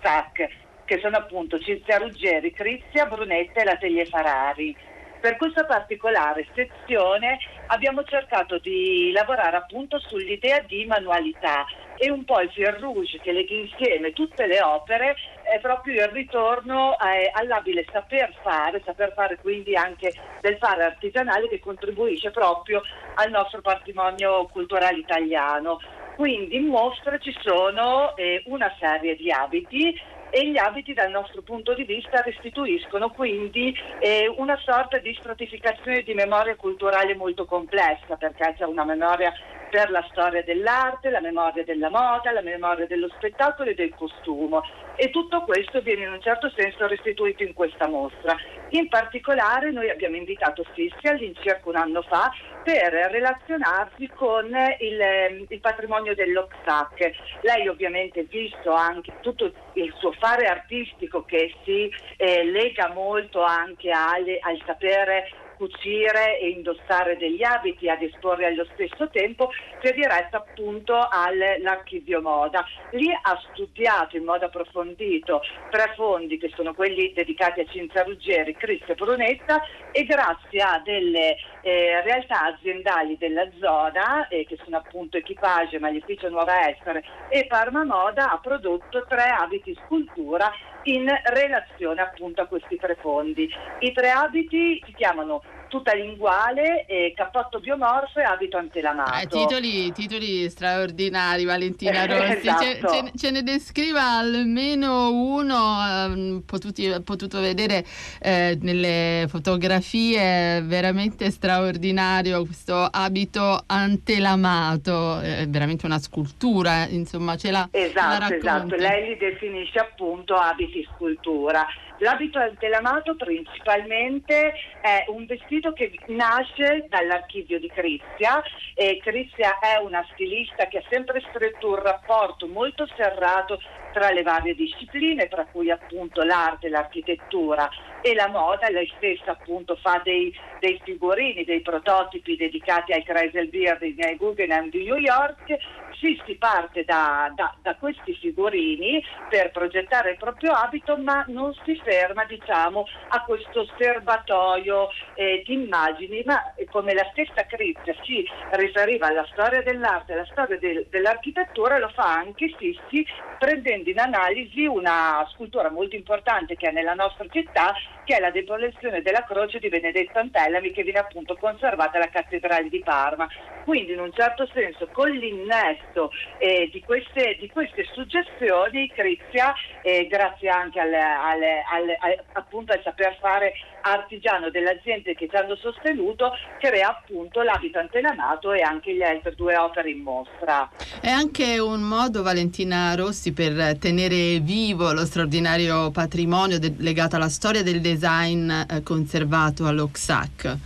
SAC, 0.00 0.65
che 0.86 0.98
sono 1.00 1.16
appunto 1.16 1.58
Cinzia 1.58 1.98
Ruggeri, 1.98 2.52
Crizia 2.52 3.04
Brunetta 3.04 3.60
e 3.60 3.64
l'Atelier 3.64 4.06
Farari. 4.06 4.74
Per 5.20 5.36
questa 5.36 5.64
particolare 5.64 6.46
sezione 6.54 7.38
abbiamo 7.66 8.04
cercato 8.04 8.58
di 8.58 9.10
lavorare 9.12 9.56
appunto 9.56 9.98
sull'idea 9.98 10.60
di 10.60 10.84
manualità 10.86 11.66
e 11.96 12.10
un 12.10 12.24
po' 12.24 12.40
il 12.40 12.50
fil 12.50 12.66
rouge 12.78 13.18
che 13.20 13.32
lega 13.32 13.54
insieme 13.54 14.12
tutte 14.12 14.46
le 14.46 14.62
opere 14.62 15.16
è 15.42 15.58
proprio 15.60 16.04
il 16.04 16.10
ritorno 16.10 16.96
eh, 16.98 17.30
all'abile 17.32 17.86
saper 17.90 18.34
fare, 18.42 18.82
saper 18.84 19.14
fare 19.14 19.38
quindi 19.38 19.74
anche 19.74 20.12
del 20.40 20.58
fare 20.58 20.84
artigianale 20.84 21.48
che 21.48 21.58
contribuisce 21.58 22.30
proprio 22.30 22.82
al 23.14 23.30
nostro 23.30 23.62
patrimonio 23.62 24.46
culturale 24.46 24.98
italiano. 24.98 25.80
Quindi 26.14 26.56
in 26.56 26.66
mostra 26.66 27.18
ci 27.18 27.34
sono 27.40 28.16
eh, 28.16 28.42
una 28.46 28.74
serie 28.78 29.16
di 29.16 29.30
abiti 29.30 29.98
e 30.30 30.50
gli 30.50 30.58
abiti 30.58 30.92
dal 30.92 31.10
nostro 31.10 31.42
punto 31.42 31.74
di 31.74 31.84
vista 31.84 32.20
restituiscono 32.20 33.10
quindi 33.10 33.74
eh, 33.98 34.32
una 34.36 34.58
sorta 34.64 34.98
di 34.98 35.14
stratificazione 35.18 36.02
di 36.02 36.14
memoria 36.14 36.56
culturale 36.56 37.14
molto 37.14 37.44
complessa 37.44 38.16
perché 38.16 38.54
c'è 38.56 38.64
una 38.64 38.84
memoria 38.84 39.32
per 39.76 39.90
la 39.90 40.06
storia 40.10 40.42
dell'arte, 40.42 41.10
la 41.10 41.20
memoria 41.20 41.62
della 41.62 41.90
moda, 41.90 42.32
la 42.32 42.40
memoria 42.40 42.86
dello 42.86 43.10
spettacolo 43.14 43.68
e 43.68 43.74
del 43.74 43.94
costume 43.94 44.62
e 44.96 45.10
tutto 45.10 45.42
questo 45.42 45.82
viene 45.82 46.04
in 46.04 46.12
un 46.12 46.22
certo 46.22 46.50
senso 46.56 46.86
restituito 46.86 47.42
in 47.42 47.52
questa 47.52 47.86
mostra. 47.86 48.34
In 48.70 48.88
particolare 48.88 49.70
noi 49.70 49.90
abbiamo 49.90 50.16
invitato 50.16 50.64
Fissi 50.72 51.06
all'incirca 51.06 51.60
un 51.64 51.76
anno 51.76 52.00
fa 52.00 52.32
per 52.64 52.90
relazionarsi 53.10 54.08
con 54.14 54.46
il, 54.80 55.46
il 55.46 55.60
patrimonio 55.60 56.14
dell'Oxac. 56.14 57.12
Lei 57.42 57.68
ovviamente 57.68 58.20
ha 58.20 58.24
visto 58.26 58.72
anche 58.72 59.12
tutto 59.20 59.52
il 59.74 59.92
suo 59.98 60.12
fare 60.12 60.46
artistico 60.46 61.22
che 61.26 61.54
si 61.64 61.92
eh, 62.16 62.44
lega 62.44 62.90
molto 62.94 63.42
anche 63.42 63.90
alle, 63.90 64.38
al 64.40 64.58
sapere 64.64 65.28
cucire 65.56 66.38
e 66.38 66.48
indossare 66.50 67.16
degli 67.16 67.42
abiti, 67.42 67.88
ad 67.88 68.02
esporre 68.02 68.46
allo 68.46 68.66
stesso 68.74 69.08
tempo, 69.10 69.50
si 69.80 69.88
è 69.88 69.92
diretta 69.92 70.38
appunto 70.38 70.94
all'archivio 71.10 72.20
moda. 72.20 72.64
Lì 72.92 73.10
ha 73.10 73.42
studiato 73.52 74.16
in 74.16 74.24
modo 74.24 74.46
approfondito 74.46 75.40
tre 75.70 75.92
fondi 75.96 76.38
che 76.38 76.52
sono 76.54 76.74
quelli 76.74 77.12
dedicati 77.12 77.60
a 77.60 77.66
Cinzia 77.66 78.04
Ruggeri, 78.04 78.54
Cristo 78.54 78.92
e 78.92 78.94
Brunetta 78.94 79.62
e 79.92 80.04
grazie 80.04 80.60
a 80.60 80.80
delle 80.84 81.36
eh, 81.66 82.00
realtà 82.02 82.44
aziendali 82.44 83.16
della 83.18 83.48
zona, 83.58 84.28
eh, 84.28 84.46
che 84.46 84.56
sono 84.62 84.76
appunto 84.76 85.16
Equipage, 85.16 85.80
Maleficio 85.80 86.28
Nuova 86.28 86.68
Essere 86.68 87.02
e 87.28 87.46
Parma 87.48 87.84
Moda, 87.84 88.30
ha 88.30 88.38
prodotto 88.38 89.04
tre 89.08 89.30
abiti 89.30 89.76
scultura 89.84 90.48
in 90.84 91.08
relazione 91.24 92.00
appunto 92.00 92.40
a 92.40 92.46
questi 92.46 92.76
tre 92.76 92.94
fondi. 93.00 93.48
I 93.80 93.92
tre 93.92 94.10
abiti 94.10 94.80
si 94.86 94.94
chiamano 94.94 95.42
tuta 95.76 95.94
linguale, 95.94 96.86
eh, 96.86 97.12
cappotto 97.14 97.60
biomorfo 97.60 98.18
e 98.18 98.24
abito 98.24 98.56
antelamato. 98.56 99.20
Eh, 99.20 99.26
titoli, 99.26 99.92
titoli, 99.92 100.48
straordinari, 100.48 101.44
Valentina 101.44 102.06
Rossi. 102.06 102.48
esatto. 102.48 102.62
ce, 102.62 102.80
ce, 102.88 103.12
ce, 103.14 103.30
ne 103.30 103.42
descriva 103.42 104.02
almeno 104.18 105.10
uno, 105.12 105.56
eh, 105.84 106.42
potuti, 106.46 106.90
potuto 107.04 107.40
vedere 107.40 107.84
eh, 108.20 108.58
nelle 108.60 109.26
fotografie, 109.28 110.62
veramente 110.62 111.30
straordinario 111.30 112.44
questo 112.44 112.88
abito 112.90 113.62
antelamato, 113.66 115.20
è 115.20 115.46
veramente 115.46 115.84
una 115.84 115.98
scultura, 115.98 116.86
insomma 116.88 117.36
ce 117.36 117.50
la 117.50 117.68
Esatto, 117.70 118.18
la 118.18 118.34
esatto, 118.34 118.74
lei 118.76 119.08
li 119.08 119.16
definisce 119.18 119.78
appunto 119.78 120.34
abiti 120.34 120.86
scultura. 120.94 121.66
L'abito 121.98 122.38
antelamato 122.38 123.16
principalmente 123.16 124.52
è 124.80 125.06
un 125.08 125.24
vestito 125.24 125.72
che 125.72 125.98
nasce 126.06 126.86
dall'archivio 126.90 127.58
di 127.58 127.70
Crizia 127.70 128.42
e 128.74 129.00
Crizia 129.02 129.58
è 129.58 129.78
una 129.80 130.06
stilista 130.12 130.66
che 130.66 130.78
ha 130.78 130.84
sempre 130.90 131.24
stretto 131.28 131.68
un 131.68 131.76
rapporto 131.76 132.46
molto 132.48 132.86
serrato 132.94 133.60
tra 133.96 134.10
le 134.10 134.22
varie 134.22 134.54
discipline, 134.54 135.26
tra 135.26 135.46
cui 135.50 135.70
appunto 135.70 136.22
l'arte, 136.22 136.68
l'architettura 136.68 137.66
e 138.02 138.12
la 138.14 138.28
moda. 138.28 138.68
Lei 138.68 138.92
stessa 138.98 139.30
appunto 139.30 139.74
fa 139.76 140.02
dei, 140.04 140.30
dei 140.60 140.78
figurini, 140.84 141.44
dei 141.44 141.62
prototipi 141.62 142.36
dedicati 142.36 142.92
ai 142.92 143.02
Kreiselbeer 143.02 143.78
di 143.78 143.96
Guggenheim 144.18 144.68
di 144.68 144.84
New 144.84 144.96
York. 144.96 145.56
Sì, 145.98 146.20
si 146.26 146.34
parte 146.34 146.84
da, 146.84 147.32
da, 147.34 147.54
da 147.62 147.74
questi 147.76 148.14
figurini 148.16 149.02
per 149.30 149.50
progettare 149.50 150.10
il 150.10 150.18
proprio 150.18 150.52
abito, 150.52 150.98
ma 150.98 151.24
non 151.28 151.54
si 151.64 151.80
ferma 151.82 152.26
diciamo, 152.26 152.84
a 153.08 153.22
questo 153.22 153.66
serbatoio 153.78 154.90
eh, 155.14 155.42
di 155.46 155.54
immagini, 155.54 156.22
ma 156.26 156.52
eh, 156.54 156.66
come 156.66 156.92
la 156.92 157.08
stessa 157.12 157.46
Crizia 157.46 157.94
si 158.02 158.28
riferiva 158.50 159.06
alla 159.06 159.26
storia 159.32 159.62
dell'arte, 159.62 160.12
alla 160.12 160.26
storia 160.26 160.58
del, 160.58 160.86
dell'architettura, 160.90 161.78
lo 161.78 161.88
fa 161.94 162.12
anche 162.12 162.54
Sissi 162.58 163.06
prendendo 163.38 163.85
in 163.90 163.98
analisi 163.98 164.66
una 164.66 165.26
scultura 165.32 165.70
molto 165.70 165.96
importante 165.96 166.56
che 166.56 166.68
è 166.68 166.72
nella 166.72 166.94
nostra 166.94 167.26
città, 167.30 167.74
che 168.04 168.16
è 168.16 168.20
la 168.20 168.30
demolizione 168.30 169.02
della 169.02 169.24
croce 169.24 169.58
di 169.58 169.68
Benedetto 169.68 170.18
Antellami 170.18 170.72
che 170.72 170.82
viene 170.82 171.00
appunto 171.00 171.36
conservata 171.36 171.96
alla 171.96 172.08
cattedrale 172.08 172.68
di 172.68 172.80
Parma. 172.80 173.28
Quindi 173.64 173.92
in 173.92 174.00
un 174.00 174.12
certo 174.12 174.48
senso 174.54 174.88
con 174.92 175.10
l'innesto 175.10 176.12
eh, 176.38 176.68
di, 176.72 176.80
queste, 176.82 177.36
di, 177.40 177.48
queste, 177.50 177.84
suggestioni 177.92 178.88
Crizia, 178.92 179.52
eh, 179.82 180.06
grazie 180.06 180.48
anche 180.48 180.78
alle, 180.78 181.00
alle, 181.00 181.64
alle, 181.68 181.98
appunto 182.32 182.72
al 182.72 182.80
saper 182.84 183.16
fare 183.20 183.54
artigiano 183.82 184.50
delle 184.50 184.78
aziende 184.78 185.14
che 185.14 185.28
ci 185.28 185.36
hanno 185.36 185.56
sostenuto, 185.56 186.32
crea 186.58 186.90
appunto 186.90 187.42
l'abito 187.42 187.78
antenamato 187.78 188.52
e 188.52 188.60
anche 188.62 188.92
le 188.92 189.04
altre 189.04 189.34
due 189.34 189.56
opere 189.56 189.90
in 189.90 190.02
mostra. 190.02 190.68
È 191.00 191.08
anche 191.08 191.58
un 191.58 191.82
modo, 191.82 192.22
Valentina 192.22 192.94
Rossi, 192.94 193.32
per 193.32 193.52
tenere 193.78 194.40
vivo 194.40 194.92
lo 194.92 195.04
straordinario 195.04 195.90
patrimonio 195.90 196.58
de- 196.58 196.74
legato 196.78 197.16
alla 197.16 197.28
storia 197.28 197.62
del 197.62 197.80
design 197.80 198.50
eh, 198.50 198.82
conservato 198.82 199.66
all'Oxac. 199.66 200.56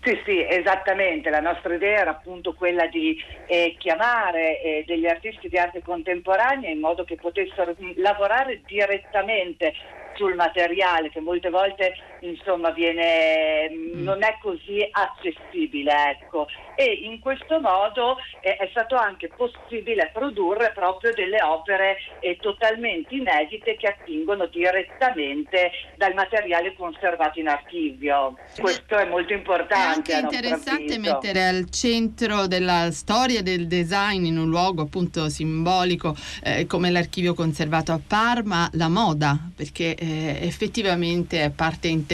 Sì, 0.00 0.18
sì, 0.24 0.46
esattamente. 0.48 1.28
La 1.28 1.40
nostra 1.40 1.74
idea 1.74 2.00
era 2.00 2.10
appunto 2.10 2.54
quella 2.54 2.86
di 2.86 3.16
eh, 3.46 3.76
chiamare 3.78 4.60
eh, 4.62 4.84
degli 4.86 5.06
artisti 5.06 5.48
di 5.48 5.58
arte 5.58 5.82
contemporanea 5.82 6.70
in 6.70 6.78
modo 6.78 7.04
che 7.04 7.16
potessero 7.16 7.74
lavorare 7.96 8.62
direttamente 8.66 9.74
sul 10.14 10.34
materiale 10.34 11.10
che 11.10 11.20
molte 11.20 11.50
volte 11.50 11.94
insomma 12.20 12.70
viene, 12.70 13.70
mm. 13.70 14.02
non 14.02 14.22
è 14.22 14.38
così 14.40 14.86
accessibile 14.90 15.92
ecco. 16.10 16.46
e 16.74 16.84
in 17.02 17.18
questo 17.20 17.60
modo 17.60 18.16
eh, 18.40 18.56
è 18.56 18.68
stato 18.70 18.96
anche 18.96 19.28
possibile 19.28 20.10
produrre 20.12 20.72
proprio 20.74 21.12
delle 21.12 21.42
opere 21.42 21.96
eh, 22.20 22.36
totalmente 22.40 23.14
inedite 23.14 23.76
che 23.76 23.88
attingono 23.88 24.46
direttamente 24.46 25.70
dal 25.96 26.14
materiale 26.14 26.74
conservato 26.74 27.38
in 27.38 27.48
archivio 27.48 28.36
questo 28.58 28.96
è 28.96 29.04
molto 29.04 29.32
importante 29.32 30.12
è 30.12 30.16
anche 30.16 30.36
interessante 30.36 30.98
mettere 30.98 31.46
al 31.46 31.70
centro 31.70 32.46
della 32.46 32.90
storia 32.90 33.42
del 33.42 33.66
design 33.66 34.24
in 34.24 34.38
un 34.38 34.48
luogo 34.48 34.82
appunto 34.82 35.28
simbolico 35.28 36.14
eh, 36.42 36.66
come 36.66 36.90
l'archivio 36.90 37.34
conservato 37.34 37.92
a 37.92 38.00
Parma 38.04 38.68
la 38.72 38.88
moda 38.88 39.38
perché 39.54 39.94
eh, 39.94 40.38
effettivamente 40.42 41.42
è 41.42 41.50
parte 41.50 41.88
integrante 41.88 42.07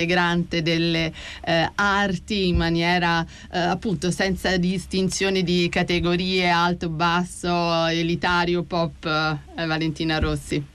delle 0.62 1.12
eh, 1.44 1.70
arti 1.74 2.48
in 2.48 2.57
maniera 2.57 3.24
eh, 3.52 3.59
appunto 3.59 4.11
senza 4.11 4.57
distinzione 4.57 5.42
di 5.42 5.68
categorie 5.70 6.48
alto, 6.48 6.88
basso, 6.88 7.87
elitario, 7.87 8.62
pop, 8.64 9.04
eh, 9.04 9.66
Valentina 9.66 10.18
Rossi. 10.18 10.72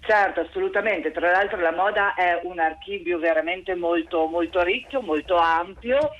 Certo, 0.00 0.40
assolutamente. 0.40 1.12
Tra 1.12 1.30
l'altro 1.30 1.60
la 1.60 1.72
moda 1.72 2.14
è 2.14 2.40
un 2.42 2.58
archivio 2.58 3.18
veramente 3.18 3.74
molto, 3.74 4.26
molto 4.26 4.62
ricco, 4.62 5.00
molto 5.00 5.36
ampio 5.36 6.10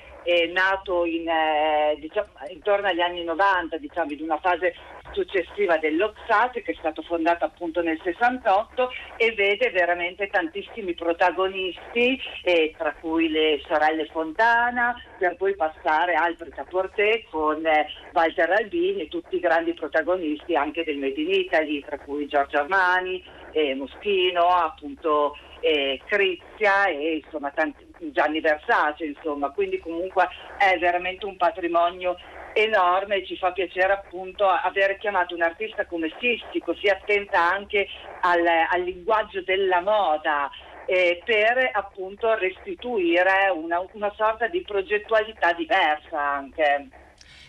nato 0.53 1.05
in, 1.05 1.29
eh, 1.29 1.96
diciamo, 1.98 2.29
intorno 2.53 2.88
agli 2.88 3.00
anni 3.00 3.24
90, 3.24 3.79
diciamo, 3.79 4.12
in 4.12 4.22
una 4.22 4.38
fase 4.38 4.74
successiva 5.12 5.79
dell'Oxat 5.79 6.62
che 6.62 6.73
è 6.73 6.77
stato 6.79 7.03
fondato 7.03 7.44
appunto 7.44 7.83
nel 7.83 8.01
68 8.03 8.90
e 9.16 9.33
vede 9.33 9.70
veramente 9.70 10.29
tantissimi 10.29 10.94
protagonisti 10.94 12.20
eh, 12.42 12.75
tra 12.77 12.94
cui 13.01 13.29
le 13.31 13.61
sorelle 13.66 14.07
Fontana 14.07 14.94
per 15.18 15.37
poi 15.37 15.55
passare 15.55 16.14
al 16.14 16.37
Pretaporte 16.37 17.25
con 17.31 17.64
eh, 17.66 17.87
Walter 18.12 18.51
Albini 18.51 19.09
tutti 19.09 19.37
i 19.37 19.40
grandi 19.40 19.75
protagonisti 19.75 20.57
anche 20.57 20.85
del 20.85 20.99
Made 20.99 21.20
in 21.20 21.31
Italy 21.31 21.81
tra 21.85 21.99
cui 21.99 22.27
Giorgio 22.27 22.59
Armani, 22.59 23.23
eh, 23.53 23.75
Moschino, 23.75 24.46
appunto 24.46 25.37
eh, 25.61 26.01
Crizia 26.07 26.87
e 26.87 27.23
insomma 27.25 27.51
tanti, 27.51 27.87
Gianni 28.12 28.40
Versace 28.40 29.05
insomma. 29.05 29.51
Quindi 29.51 29.79
comunque 29.79 30.29
è 30.59 30.79
veramente 30.79 31.27
un 31.27 31.37
patrimonio 31.37 32.16
enorme 32.54 33.16
e 33.16 33.26
ci 33.26 33.36
fa 33.36 33.52
piacere 33.52 33.92
appunto 33.92 34.46
aver 34.46 34.98
chiamato 34.98 35.34
un 35.34 35.42
artista 35.42 35.86
come 35.86 36.12
Sissi, 36.18 36.60
così 36.60 36.88
attenta 36.88 37.40
anche 37.40 37.86
al, 38.20 38.44
al 38.70 38.82
linguaggio 38.82 39.42
della 39.42 39.80
moda. 39.80 40.50
Eh, 40.86 41.22
per 41.24 41.70
appunto 41.72 42.34
restituire 42.34 43.48
una, 43.54 43.80
una 43.92 44.12
sorta 44.16 44.48
di 44.48 44.62
progettualità 44.62 45.52
diversa 45.52 46.18
anche. 46.18 46.88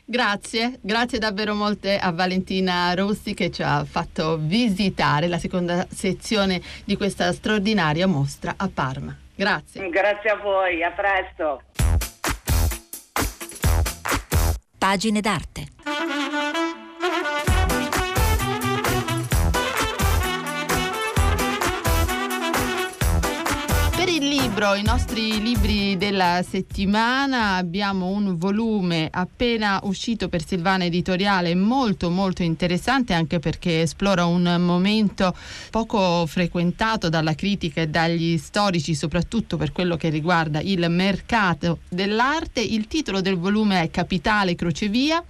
Grazie, 0.05 0.77
grazie 0.81 1.19
davvero 1.19 1.55
molte 1.55 1.97
a 1.97 2.11
Valentina 2.11 2.93
Rossi 2.93 3.33
che 3.33 3.49
ci 3.49 3.63
ha 3.63 3.83
fatto 3.85 4.37
visitare 4.37 5.27
la 5.27 5.37
seconda 5.37 5.87
sezione 5.89 6.61
di 6.83 6.97
questa 6.97 7.31
straordinaria 7.31 8.07
mostra 8.07 8.53
a 8.57 8.69
Parma. 8.71 9.15
Grazie. 9.33 9.89
Grazie 9.89 10.29
a 10.29 10.35
voi, 10.35 10.83
a 10.83 10.91
presto. 10.91 11.63
Pagine 14.81 15.21
d'arte. 15.21 15.67
Libro, 24.51 24.73
i 24.73 24.81
nostri 24.81 25.41
libri 25.41 25.95
della 25.95 26.43
settimana, 26.45 27.55
abbiamo 27.55 28.07
un 28.07 28.37
volume 28.37 29.07
appena 29.09 29.79
uscito 29.83 30.27
per 30.27 30.45
Silvana 30.45 30.83
Editoriale 30.83 31.55
molto 31.55 32.09
molto 32.09 32.43
interessante 32.43 33.13
anche 33.13 33.39
perché 33.39 33.83
esplora 33.83 34.25
un 34.25 34.57
momento 34.59 35.33
poco 35.69 36.25
frequentato 36.25 37.07
dalla 37.07 37.33
critica 37.33 37.79
e 37.79 37.87
dagli 37.87 38.37
storici, 38.37 38.93
soprattutto 38.93 39.55
per 39.55 39.71
quello 39.71 39.95
che 39.95 40.09
riguarda 40.09 40.59
il 40.59 40.85
mercato 40.89 41.79
dell'arte. 41.87 42.59
Il 42.59 42.87
titolo 42.87 43.21
del 43.21 43.37
volume 43.37 43.81
è 43.81 43.89
Capitale 43.89 44.55
Crocevia. 44.55 45.23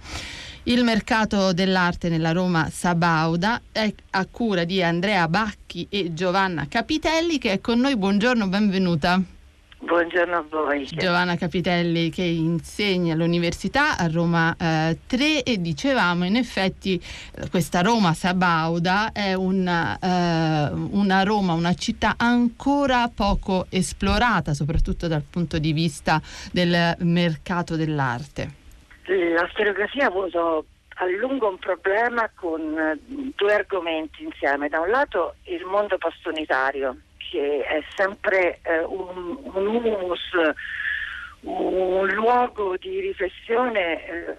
Il 0.64 0.84
mercato 0.84 1.52
dell'arte 1.52 2.08
nella 2.08 2.30
Roma 2.30 2.68
Sabauda 2.70 3.62
è 3.72 3.92
a 4.10 4.26
cura 4.30 4.62
di 4.62 4.80
Andrea 4.80 5.26
Bacchi 5.26 5.88
e 5.90 6.14
Giovanna 6.14 6.68
Capitelli 6.68 7.38
che 7.38 7.54
è 7.54 7.60
con 7.60 7.80
noi. 7.80 7.96
Buongiorno, 7.96 8.46
benvenuta. 8.46 9.20
Buongiorno 9.80 10.36
a 10.36 10.44
voi. 10.48 10.86
Giovanna 10.86 11.34
Capitelli 11.34 12.10
che 12.10 12.22
insegna 12.22 13.14
all'Università 13.14 13.98
a 13.98 14.06
Roma 14.06 14.54
eh, 14.56 14.98
3 15.04 15.42
e 15.42 15.60
dicevamo 15.60 16.24
in 16.26 16.36
effetti 16.36 16.94
eh, 17.34 17.50
questa 17.50 17.80
Roma 17.80 18.14
Sabauda 18.14 19.10
è 19.10 19.34
una, 19.34 19.98
eh, 19.98 20.72
una 20.72 21.24
Roma, 21.24 21.54
una 21.54 21.74
città 21.74 22.14
ancora 22.16 23.10
poco 23.12 23.66
esplorata, 23.68 24.54
soprattutto 24.54 25.08
dal 25.08 25.24
punto 25.28 25.58
di 25.58 25.72
vista 25.72 26.22
del 26.52 26.94
mercato 27.00 27.74
dell'arte. 27.74 28.60
La 29.04 29.48
storiografia 29.52 30.04
ha 30.04 30.08
avuto 30.08 30.66
a 30.96 31.06
lungo 31.06 31.48
un 31.48 31.58
problema 31.58 32.30
con 32.34 32.78
eh, 32.78 32.98
due 33.34 33.54
argomenti 33.54 34.24
insieme. 34.24 34.68
Da 34.68 34.80
un 34.80 34.90
lato 34.90 35.36
il 35.44 35.64
mondo 35.64 35.98
postunitario 35.98 36.96
che 37.16 37.62
è 37.64 37.82
sempre 37.96 38.60
eh, 38.62 38.80
un, 38.80 39.38
un 39.42 39.66
humus, 39.66 40.20
un 41.40 42.06
luogo 42.08 42.76
di 42.76 43.00
riflessione 43.00 44.06
eh, 44.06 44.36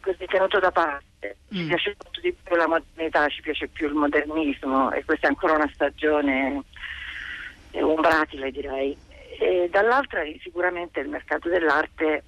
così 0.00 0.24
tenuto 0.26 0.58
da 0.58 0.70
parte. 0.70 1.36
Mm. 1.54 1.58
Ci 1.58 1.66
piace 1.66 1.96
molto 2.02 2.20
di 2.20 2.34
più 2.42 2.56
la 2.56 2.66
modernità, 2.66 3.28
ci 3.28 3.42
piace 3.42 3.68
più 3.68 3.86
il 3.86 3.94
modernismo 3.94 4.90
e 4.92 5.04
questa 5.04 5.26
è 5.26 5.30
ancora 5.30 5.54
una 5.54 5.70
stagione 5.72 6.62
eh, 7.70 7.82
umbratile 7.82 8.50
direi. 8.50 8.96
E 9.38 9.68
dall'altra 9.70 10.22
sicuramente 10.40 11.00
il 11.00 11.08
mercato 11.08 11.48
dell'arte 11.48 12.24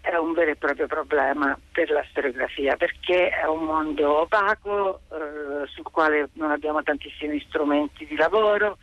è 0.00 0.16
un 0.16 0.32
vero 0.32 0.50
e 0.50 0.56
proprio 0.56 0.86
problema 0.86 1.58
per 1.72 1.90
la 1.90 2.04
storiografia 2.10 2.76
perché 2.76 3.28
è 3.28 3.46
un 3.46 3.64
mondo 3.64 4.20
opaco 4.20 5.00
eh, 5.12 5.66
sul 5.66 5.84
quale 5.84 6.30
non 6.34 6.50
abbiamo 6.50 6.82
tantissimi 6.82 7.40
strumenti 7.46 8.06
di 8.06 8.16
lavoro, 8.16 8.78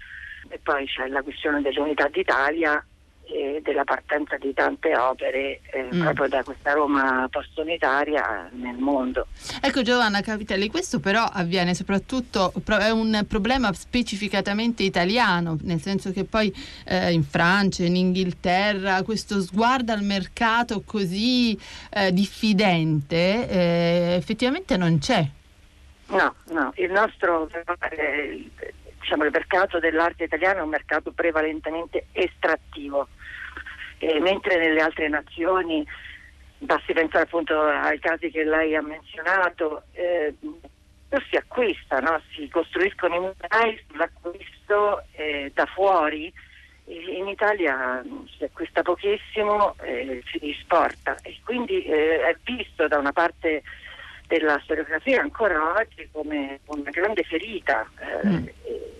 e 0.50 0.60
poi 0.62 0.86
c'è 0.86 1.08
la 1.08 1.22
questione 1.22 1.62
dell'unità 1.62 2.08
d'Italia 2.08 2.84
e 3.30 3.62
della 3.64 3.84
partenza 3.84 4.38
di 4.38 4.54
tante 4.54 4.96
opere 4.96 5.60
eh, 5.72 5.90
mm. 5.94 6.02
proprio 6.02 6.28
da 6.28 6.44
questa 6.44 6.74
Roma 6.74 7.28
postunitaria 7.30 8.50
nel 8.54 8.78
mondo. 8.78 9.28
Ecco 9.62 9.82
Giovanna 9.82 10.22
Capitelli, 10.22 10.70
questo 10.70 11.00
però 11.00 11.24
avviene 11.24 11.74
soprattutto, 11.74 12.54
è 12.80 12.90
un 12.90 13.26
problema 13.28 13.72
specificatamente 13.74 14.84
italiano, 14.84 15.58
nel 15.64 15.82
senso 15.82 16.12
che 16.12 16.24
poi 16.24 16.54
eh, 16.86 17.12
in 17.12 17.24
Francia, 17.24 17.84
in 17.84 17.96
Inghilterra, 17.96 19.04
questo 19.04 19.42
sguardo 19.42 19.92
al 19.92 20.04
mercato 20.04 20.82
così 20.86 21.58
eh, 21.92 22.12
diffidente 22.14 23.50
eh, 23.50 24.16
effettivamente 24.18 24.78
non 24.78 25.00
c'è. 25.00 25.26
No, 26.10 26.36
no, 26.52 26.72
il 26.76 26.92
nostro 26.92 27.50
eh, 27.50 28.50
diciamo, 29.08 29.24
il 29.24 29.32
mercato 29.32 29.80
dell'arte 29.80 30.26
italiana 30.26 30.60
è 30.60 30.64
un 30.64 30.70
mercato 30.70 31.12
prevalentemente 31.12 32.08
estrattivo, 32.12 33.08
e 34.00 34.20
mentre 34.20 34.58
nelle 34.58 34.82
altre 34.82 35.08
nazioni, 35.08 35.86
basti 36.60 36.94
pensare 36.94 37.24
appunto 37.24 37.60
ai 37.62 38.00
casi 38.00 38.30
che 38.30 38.44
lei 38.44 38.76
ha 38.76 38.82
menzionato, 38.82 39.84
eh, 39.94 40.34
si 41.30 41.36
acquista, 41.36 42.00
no? 42.00 42.22
si 42.34 42.48
costruiscono 42.50 43.16
i 43.16 43.20
musei 43.20 43.84
sull'acquisto 43.88 45.04
eh, 45.12 45.52
da 45.54 45.66
fuori. 45.66 46.32
In 46.90 47.28
Italia 47.28 48.02
si 48.38 48.46
acquista 48.46 48.82
pochissimo 48.82 49.76
e 49.82 50.24
si 50.32 50.52
esporta 50.52 51.18
e 51.22 51.38
quindi 51.44 51.84
eh, 51.84 52.22
è 52.22 52.38
visto 52.44 52.88
da 52.88 52.98
una 52.98 53.12
parte 53.12 53.62
della 54.28 54.60
storiografia 54.64 55.22
ancora 55.22 55.74
oggi 55.74 56.08
come 56.12 56.60
una 56.66 56.90
grande 56.90 57.24
ferita. 57.24 57.86
Eh, 58.00 58.28
mm. 58.28 58.46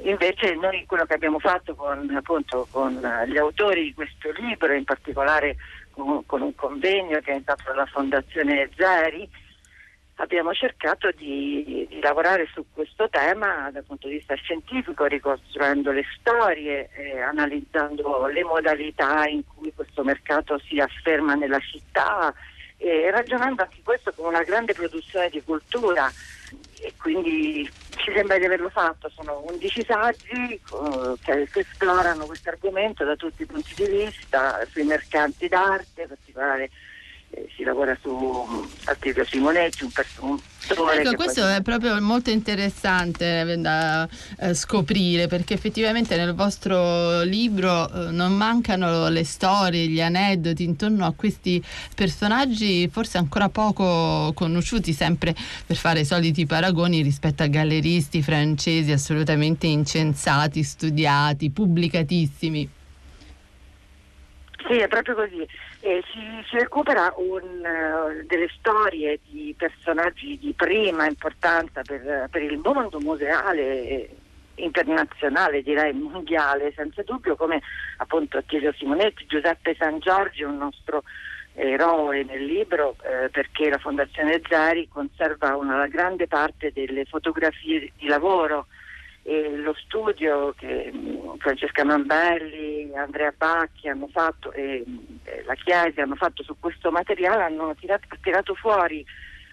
Invece 0.08 0.56
noi 0.56 0.86
quello 0.86 1.06
che 1.06 1.16
abbiamo 1.16 1.38
fatto 1.38 1.76
con, 1.76 2.10
appunto, 2.16 2.66
con 2.72 2.94
gli 3.28 3.38
autori 3.38 3.84
di 3.84 3.94
questo 3.94 4.32
libro, 4.38 4.72
in 4.72 4.86
particolare 4.86 5.58
con, 5.92 6.26
con 6.26 6.42
un 6.42 6.56
convegno 6.56 7.20
che 7.20 7.34
è 7.34 7.40
stato 7.42 7.64
dalla 7.68 7.86
Fondazione 7.86 8.70
Zeri, 8.78 9.30
abbiamo 10.16 10.54
cercato 10.54 11.12
di, 11.12 11.86
di, 11.90 12.00
lavorare 12.00 12.48
su 12.54 12.66
questo 12.72 13.10
tema 13.10 13.70
dal 13.70 13.84
punto 13.84 14.08
di 14.08 14.14
vista 14.14 14.34
scientifico, 14.36 15.04
ricostruendo 15.04 15.92
le 15.92 16.06
storie, 16.18 16.90
eh, 16.96 17.20
analizzando 17.20 18.28
le 18.28 18.46
modalità 18.46 19.28
in 19.28 19.42
cui 19.46 19.74
questo 19.76 20.06
mercato 20.06 20.58
si 20.60 20.80
afferma 20.80 21.36
nella 21.36 21.60
città 21.60 22.34
e 22.78 23.12
ragionando 23.12 23.64
anche 23.64 23.82
questo 23.84 24.14
con 24.16 24.28
una 24.28 24.44
grande 24.44 24.74
produzione 24.74 25.30
di 25.30 25.44
cultura 25.44 26.10
e 26.82 26.94
quindi 26.98 27.70
ci 27.96 28.12
sembra 28.14 28.38
di 28.38 28.46
averlo 28.46 28.70
fatto, 28.70 29.10
sono 29.10 29.44
11 29.48 29.86
saggi 29.86 30.54
eh, 30.54 31.14
che, 31.22 31.48
che, 31.52 31.60
esplorano 31.60 32.26
questo 32.26 32.50
argomento 32.50 33.04
da 33.04 33.16
tutti 33.16 33.42
i 33.42 33.46
punti 33.46 33.74
di 33.76 33.86
vista, 33.86 34.60
sui 34.70 34.84
mercanti 34.84 35.48
d'arte, 35.48 36.02
in 36.02 36.08
particolare 36.08 36.70
si 37.56 37.64
lavora 37.64 37.98
su 38.02 38.68
Attilio 38.86 39.26
Simonetti, 39.26 39.84
un, 39.84 39.92
pers- 39.92 40.18
un 40.20 40.40
Ecco, 40.70 41.16
questo 41.16 41.42
poi... 41.44 41.56
è 41.56 41.62
proprio 41.62 42.02
molto 42.02 42.30
interessante 42.30 43.40
eh, 43.40 43.58
da 43.58 44.08
eh, 44.38 44.54
scoprire 44.54 45.28
perché 45.28 45.54
effettivamente 45.54 46.18
nel 46.18 46.34
vostro 46.34 47.22
libro 47.22 47.90
eh, 47.90 48.12
non 48.12 48.34
mancano 48.34 49.08
le 49.08 49.24
storie, 49.24 49.88
gli 49.88 50.02
aneddoti 50.02 50.64
intorno 50.64 51.06
a 51.06 51.14
questi 51.16 51.64
personaggi 51.96 52.90
forse 52.90 53.18
ancora 53.18 53.48
poco 53.48 54.34
conosciuti, 54.34 54.92
sempre 54.92 55.34
per 55.66 55.78
fare 55.78 56.02
i 56.02 56.06
soliti 56.06 56.46
paragoni 56.46 57.02
rispetto 57.02 57.44
a 57.44 57.48
galleristi 57.48 58.22
francesi 58.22 58.92
assolutamente 58.92 59.68
incensati, 59.68 60.64
studiati, 60.64 61.50
pubblicatissimi. 61.50 62.77
Sì, 64.68 64.80
è 64.80 64.88
proprio 64.88 65.16
così. 65.16 65.48
Eh, 65.80 66.04
si, 66.12 66.20
si, 66.50 66.58
recupera 66.58 67.14
un, 67.18 67.42
uh, 67.42 68.26
delle 68.26 68.50
storie 68.60 69.20
di 69.30 69.56
personaggi 69.58 70.38
di 70.38 70.54
prima 70.54 71.08
importanza 71.08 71.82
per, 71.84 72.28
per 72.30 72.42
il 72.42 72.58
mondo 72.58 73.00
museale 73.00 74.10
internazionale, 74.56 75.62
direi 75.62 75.94
mondiale, 75.94 76.74
senza 76.76 77.02
dubbio, 77.04 77.36
come 77.36 77.62
appunto 77.98 78.38
Attilio 78.38 78.74
Simonetti, 78.74 79.26
Giuseppe 79.26 79.76
San 79.78 80.00
Giorgio, 80.00 80.48
un 80.48 80.58
nostro 80.58 81.04
eroe 81.54 82.24
nel 82.24 82.44
libro, 82.44 82.96
eh, 83.04 83.30
perché 83.30 83.70
la 83.70 83.78
Fondazione 83.78 84.42
Zari 84.48 84.88
conserva 84.92 85.56
una 85.56 85.88
grande 85.88 86.28
parte 86.28 86.72
delle 86.74 87.06
fotografie 87.06 87.92
di 87.98 88.08
lavoro 88.08 88.68
e 89.28 89.58
lo 89.58 89.74
studio 89.74 90.54
che 90.58 90.90
mm, 90.90 91.36
Francesca 91.40 91.84
Mambelli, 91.84 92.96
Andrea 92.96 93.34
Bacchi 93.36 93.90
hanno 93.90 94.08
fatto 94.08 94.54
e, 94.54 94.86
la 95.46 95.54
Chiesa 95.56 96.04
hanno 96.04 96.16
fatto 96.16 96.44
su 96.44 96.56
questo 96.58 96.92
materiale 96.92 97.44
hanno 97.44 97.76
tirato, 97.76 98.08
tirato 98.22 98.56
fuori 98.56 99.06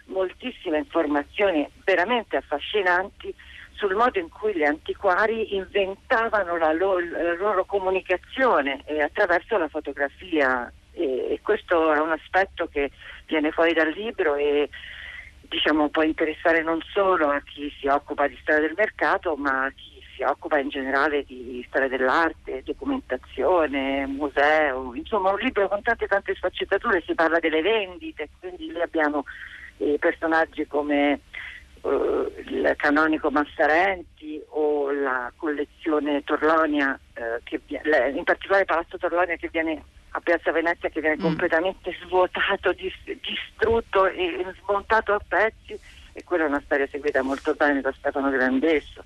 moltissime 0.05 0.79
informazioni 0.79 1.69
veramente 1.83 2.37
affascinanti 2.37 3.35
sul 3.73 3.97
modo 3.97 4.21
in 4.21 4.29
cui 4.29 4.55
gli 4.55 4.63
antiquari 4.63 5.57
inventavano 5.57 6.57
la 6.57 6.73
loro, 6.73 7.01
la 7.01 7.35
loro 7.35 7.65
comunicazione 7.65 8.83
eh, 8.85 9.03
attraverso 9.03 9.59
la 9.59 9.67
fotografia. 9.67 10.73
E, 10.93 11.41
questo 11.43 11.93
è 11.93 11.99
un 11.99 12.13
aspetto 12.13 12.69
che 12.69 12.93
viene 13.27 13.51
fuori 13.51 13.73
dal 13.73 13.91
libro 13.91 14.37
e 14.37 14.69
diciamo, 15.55 15.89
può 15.89 16.03
interessare 16.03 16.63
non 16.63 16.81
solo 16.93 17.29
a 17.29 17.41
chi 17.41 17.73
si 17.79 17.87
occupa 17.87 18.27
di 18.27 18.37
storia 18.43 18.63
del 18.63 18.75
mercato, 18.77 19.37
ma 19.37 19.67
a 19.67 19.71
chi 19.71 20.03
si 20.17 20.23
occupa 20.25 20.59
in 20.59 20.69
generale 20.69 21.25
di 21.25 21.65
storia 21.69 21.89
dell'arte, 21.89 22.63
documentazione, 22.65 24.05
museo, 24.07 24.95
insomma 24.95 25.31
un 25.31 25.39
libro 25.39 25.69
con 25.69 25.81
tante 25.83 26.09
tante 26.09 26.35
sfaccettature, 26.35 27.05
si 27.07 27.15
parla 27.15 27.39
delle 27.39 27.63
vendite, 27.63 28.29
quindi 28.41 28.73
lì 28.73 28.81
abbiamo 28.81 29.25
eh, 29.77 29.97
personaggi 30.01 30.67
come 30.67 31.21
eh, 31.83 32.45
il 32.47 32.75
canonico 32.77 33.31
Massarenti 33.31 34.43
o 34.49 34.91
la 34.91 35.33
collezione 35.37 36.25
Torlonia, 36.25 36.99
eh, 37.15 37.41
che, 37.45 37.61
in 38.13 38.25
particolare 38.25 38.65
Palazzo 38.65 38.99
Torlonia 38.99 39.37
che 39.37 39.49
viene 39.53 39.83
a 40.17 40.21
Piazza 40.21 40.53
Venezia 40.53 40.89
che 40.89 41.01
viene 41.01 41.17
mm. 41.17 41.21
completamente 41.21 41.97
svuotato, 42.05 42.73
dis- 42.73 43.19
distrutto 43.21 44.07
e 44.07 44.45
smontato 44.63 45.13
a 45.13 45.21
pezzi 45.27 45.79
e 46.13 46.23
quella 46.23 46.45
è 46.45 46.49
una 46.49 46.63
storia 46.65 46.87
seguita 46.87 47.23
molto 47.23 47.55
bene 47.55 47.81
da 47.81 47.93
Stefano 47.93 48.31
Grandesso. 48.31 49.03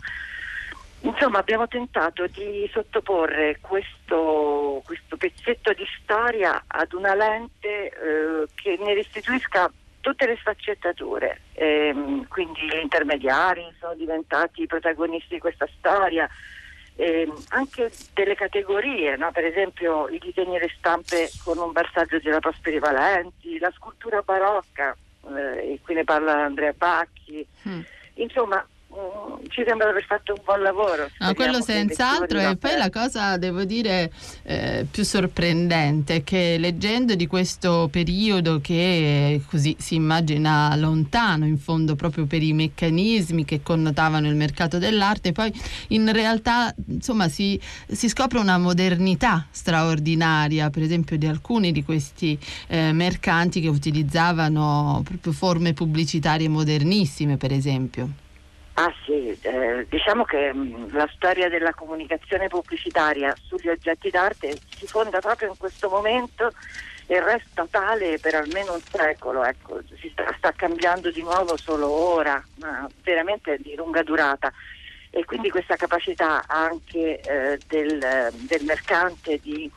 Insomma, 1.01 1.38
abbiamo 1.38 1.66
tentato 1.68 2.27
di 2.27 2.68
sottoporre 2.73 3.59
questo, 3.61 4.83
questo 4.85 5.16
pezzetto 5.16 5.73
di 5.73 5.87
storia 6.03 6.64
ad 6.66 6.92
una 6.92 7.14
lente 7.14 7.88
eh, 7.88 8.47
che 8.55 8.77
ne 8.79 8.94
restituisca 8.94 9.71
tutte 10.01 10.27
le 10.27 10.37
sfaccettature. 10.37 11.40
Eh, 11.53 12.25
quindi 12.29 12.61
gli 12.62 12.81
intermediari 12.83 13.64
sono 13.79 13.94
diventati 13.94 14.62
i 14.62 14.66
protagonisti 14.66 15.35
di 15.35 15.40
questa 15.40 15.68
storia, 15.79 16.29
eh, 16.99 17.33
anche 17.51 17.93
delle 18.13 18.35
categorie, 18.35 19.17
no? 19.17 19.31
per 19.31 19.45
esempio 19.45 20.09
i 20.09 20.19
disegni 20.19 20.57
e 20.57 20.61
le 20.61 20.75
stampe 20.77 21.31
con 21.45 21.57
un 21.57 21.71
bersaglio 21.71 22.19
di 22.19 22.29
La 22.29 22.41
Prosperi 22.41 22.81
Valenti, 22.81 23.57
la 23.61 23.71
scultura 23.71 24.21
barocca, 24.23 24.97
eh, 25.37 25.79
qui 25.85 25.95
ne 25.95 26.03
parla 26.03 26.43
Andrea 26.43 26.75
Bacchi, 26.77 27.47
mm. 27.69 27.81
insomma 28.15 28.67
mm, 28.93 29.38
ci 29.49 29.65
sembra 29.67 29.89
aver 29.89 30.05
fatto 30.05 30.33
un 30.33 30.41
buon 30.45 30.63
lavoro. 30.63 31.09
No, 31.19 31.35
quello 31.35 31.61
senz'altro 31.61 32.39
e 32.39 32.57
poi 32.57 32.77
la 32.77 32.91
cosa 32.91 33.37
devo 33.37 33.65
dire 33.65 34.11
eh, 34.43 34.87
più 34.91 35.05
sorprendente 35.05 36.17
è 36.17 36.25
che 36.25 36.57
leggendo 36.59 37.15
di 37.15 37.27
questo 37.27 37.89
periodo 37.91 38.61
che 38.61 39.41
così 39.49 39.77
si 39.79 39.95
immagina 39.95 40.75
lontano 40.77 41.47
in 41.47 41.59
fondo 41.59 41.95
proprio 41.97 42.27
per 42.27 42.43
i 42.43 42.53
meccanismi 42.53 43.45
che 43.45 43.63
connotavano 43.63 44.29
il 44.29 44.35
mercato 44.35 44.79
dell'arte, 44.79 45.33
poi 45.33 45.53
in 45.89 46.11
realtà 46.13 46.75
insomma 46.87 47.29
si, 47.29 47.61
si 47.87 48.09
scopre 48.09 48.39
una 48.39 48.59
modernità 48.59 49.47
straordinaria, 49.51 50.71
per 50.71 50.83
esempio 50.83 51.17
di 51.17 51.27
alcuni 51.27 51.73
di 51.73 51.83
questi 51.83 52.39
eh, 52.69 52.93
mercanti 52.93 53.61
che 53.61 53.69
utilizzavano 53.69 55.03
proprio 55.05 55.33
forme 55.33 55.73
pubblicitarie 55.73 56.49
modernissime, 56.49 57.37
per 57.37 57.53
esempio. 57.53 58.27
Ah 58.81 58.95
sì, 59.05 59.37
eh, 59.43 59.87
diciamo 59.88 60.23
che 60.23 60.55
mh, 60.55 60.59
mm, 60.59 60.93
la 60.93 61.11
storia 61.12 61.49
della 61.49 61.75
comunicazione 61.75 62.47
pubblicitaria 62.47 63.35
sugli 63.43 63.69
oggetti 63.69 64.09
d'arte 64.09 64.57
si 64.77 64.87
fonda 64.87 65.19
proprio 65.19 65.49
in 65.49 65.57
questo 65.57 65.88
momento 65.88 66.53
e 67.09 67.21
resta 67.21 67.67
tale 67.69 68.21
per 68.21 68.37
almeno 68.37 68.75
un 68.75 68.81
secolo, 68.81 69.43
ecco, 69.43 69.81
si 70.01 70.09
sta, 70.11 70.33
sta 70.37 70.53
cambiando 70.53 71.11
di 71.11 71.23
nuovo 71.23 71.57
solo 71.57 71.91
ora, 71.91 72.41
ma 72.61 72.88
veramente 73.03 73.59
di 73.59 73.75
lunga 73.75 74.05
durata. 74.05 74.53
E 75.11 75.25
quindi 75.25 75.51
questa 75.51 75.75
capacità 75.75 76.45
anche 76.47 77.19
eh, 77.19 77.59
del, 77.67 77.99
del 78.33 78.64
mercante 78.64 79.41
di 79.43 79.69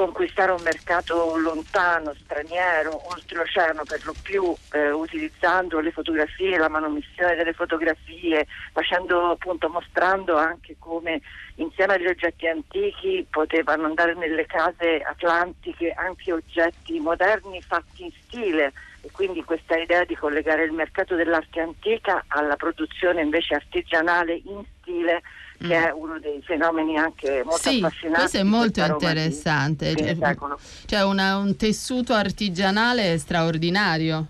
conquistare 0.00 0.52
un 0.52 0.62
mercato 0.62 1.36
lontano, 1.36 2.14
straniero, 2.14 3.02
oltreoceano 3.12 3.82
per 3.84 4.00
lo 4.06 4.14
più, 4.22 4.54
eh, 4.72 4.90
utilizzando 4.92 5.78
le 5.80 5.90
fotografie, 5.90 6.56
la 6.56 6.70
manomissione 6.70 7.34
delle 7.34 7.52
fotografie, 7.52 8.46
facendo 8.72 9.32
appunto 9.32 9.68
mostrando 9.68 10.38
anche 10.38 10.76
come 10.78 11.20
insieme 11.56 11.96
agli 11.96 12.06
oggetti 12.06 12.46
antichi 12.46 13.26
potevano 13.28 13.84
andare 13.84 14.14
nelle 14.14 14.46
case 14.46 15.02
atlantiche 15.02 15.90
anche 15.90 16.32
oggetti 16.32 16.98
moderni 16.98 17.60
fatti 17.60 18.04
in 18.04 18.12
stile. 18.24 18.72
E 19.02 19.10
quindi 19.12 19.44
questa 19.44 19.76
idea 19.76 20.04
di 20.04 20.14
collegare 20.14 20.64
il 20.64 20.72
mercato 20.72 21.14
dell'arte 21.14 21.60
antica 21.60 22.24
alla 22.28 22.56
produzione 22.56 23.20
invece 23.20 23.54
artigianale 23.54 24.32
in 24.32 24.62
stile 24.80 25.20
che 25.66 25.88
è 25.88 25.90
uno 25.92 26.18
dei 26.18 26.40
fenomeni 26.42 26.96
anche 26.96 27.42
molto 27.44 27.68
sì, 27.68 27.80
affascinanti. 27.82 28.20
Questo 28.20 28.38
è 28.38 28.42
molto 28.42 28.80
interessante, 28.82 29.94
c'è, 29.94 30.16
cioè 30.86 31.04
una, 31.04 31.36
un 31.36 31.56
tessuto 31.56 32.14
artigianale 32.14 33.18
straordinario. 33.18 34.26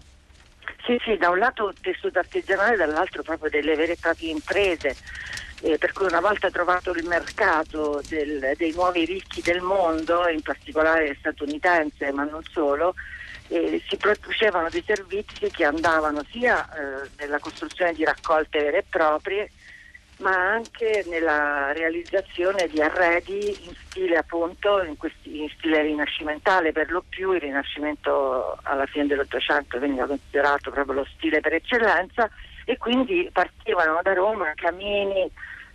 Sì, 0.84 0.98
sì, 1.04 1.16
da 1.16 1.30
un 1.30 1.38
lato 1.38 1.72
tessuto 1.80 2.18
artigianale, 2.18 2.76
dall'altro 2.76 3.22
proprio 3.22 3.50
delle 3.50 3.76
vere 3.76 3.92
e 3.92 3.98
proprie 4.00 4.30
imprese. 4.30 4.96
Eh, 5.62 5.76
per 5.76 5.92
cui 5.92 6.06
una 6.06 6.20
volta 6.20 6.50
trovato 6.50 6.90
il 6.92 7.06
mercato 7.06 8.00
del, 8.08 8.54
dei 8.56 8.72
nuovi 8.72 9.04
ricchi 9.04 9.42
del 9.42 9.60
mondo, 9.60 10.26
in 10.26 10.40
particolare 10.40 11.14
statunitense, 11.18 12.10
ma 12.12 12.24
non 12.24 12.42
solo, 12.50 12.94
eh, 13.48 13.82
si 13.86 13.96
producevano 13.96 14.68
dei 14.70 14.82
servizi 14.86 15.50
che 15.50 15.64
andavano 15.64 16.24
sia 16.30 16.66
eh, 16.66 17.08
nella 17.18 17.38
costruzione 17.38 17.92
di 17.92 18.04
raccolte 18.04 18.58
vere 18.58 18.78
e 18.78 18.84
proprie, 18.88 19.50
ma 20.20 20.52
anche 20.52 21.04
nella 21.08 21.72
realizzazione 21.72 22.68
di 22.68 22.80
arredi 22.80 23.48
in 23.64 23.74
stile 23.86 24.16
appunto, 24.16 24.82
in, 24.82 24.96
questi, 24.96 25.42
in 25.42 25.48
stile 25.56 25.82
rinascimentale 25.82 26.72
per 26.72 26.90
lo 26.90 27.02
più, 27.08 27.32
il 27.32 27.40
rinascimento 27.40 28.58
alla 28.62 28.86
fine 28.86 29.06
dell'Ottocento 29.06 29.78
veniva 29.78 30.06
considerato 30.06 30.70
proprio 30.70 30.94
lo 30.94 31.06
stile 31.16 31.40
per 31.40 31.54
eccellenza 31.54 32.28
e 32.64 32.76
quindi 32.76 33.28
partivano 33.32 34.00
da 34.02 34.12
Roma 34.12 34.52
camini, 34.54 35.30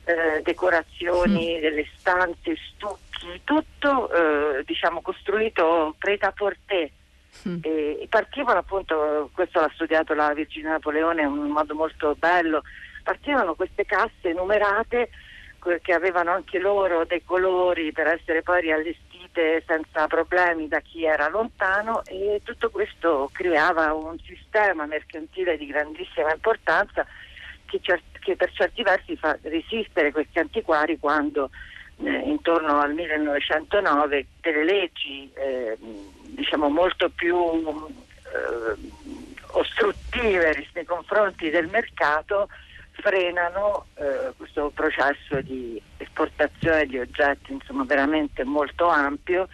eh, 0.05 0.41
decorazioni 0.43 1.57
mm. 1.57 1.61
delle 1.61 1.87
stanze, 1.97 2.55
stucchi, 2.55 3.41
tutto 3.43 4.11
eh, 4.11 4.63
diciamo 4.63 5.01
costruito 5.01 5.95
preta 5.97 6.31
portè. 6.31 6.89
Mm. 7.49 7.57
E 7.61 8.07
partivano 8.09 8.59
appunto, 8.59 9.29
questo 9.33 9.59
l'ha 9.59 9.71
studiato 9.73 10.13
la 10.13 10.33
Virginia 10.33 10.71
Napoleone 10.71 11.23
in 11.23 11.27
un 11.27 11.49
modo 11.49 11.75
molto 11.75 12.15
bello, 12.17 12.61
partivano 13.05 13.53
queste 13.53 13.85
casse 13.85 14.33
numerate 14.33 15.09
che 15.81 15.93
avevano 15.93 16.31
anche 16.31 16.59
loro 16.59 17.05
dei 17.05 17.23
colori 17.23 17.91
per 17.91 18.07
essere 18.07 18.43
poi 18.43 18.61
riallestite 18.61 19.63
senza 19.65 20.05
problemi 20.07 20.67
da 20.67 20.79
chi 20.79 21.05
era 21.05 21.27
lontano 21.27 22.03
e 22.05 22.41
tutto 22.43 22.69
questo 22.69 23.29
creava 23.31 23.93
un 23.93 24.17
sistema 24.19 24.85
mercantile 24.85 25.57
di 25.57 25.65
grandissima 25.65 26.31
importanza 26.31 27.05
che, 27.65 27.79
cer- 27.81 28.19
che 28.19 28.35
per 28.35 28.51
certi 28.51 28.83
versi 28.83 29.15
fa 29.15 29.37
resistere 29.41 30.11
questi 30.11 30.37
antiquari 30.37 30.99
quando 30.99 31.49
eh, 32.03 32.11
intorno 32.11 32.79
al 32.79 32.93
1909 32.93 34.25
delle 34.41 34.63
leggi 34.63 35.31
eh, 35.33 35.75
diciamo 35.79 36.69
molto 36.69 37.09
più 37.09 37.35
eh, 37.37 38.75
ostruttive 39.51 40.67
nei 40.73 40.85
confronti 40.85 41.49
del 41.49 41.67
mercato 41.69 42.49
frenano 42.97 43.85
eh, 43.95 44.33
questo 44.37 44.71
processo 44.73 45.41
di 45.41 45.81
esportazione 45.97 46.85
di 46.85 46.99
oggetti 46.99 47.53
insomma, 47.53 47.83
veramente 47.83 48.43
molto 48.43 48.87
ampio 48.87 49.47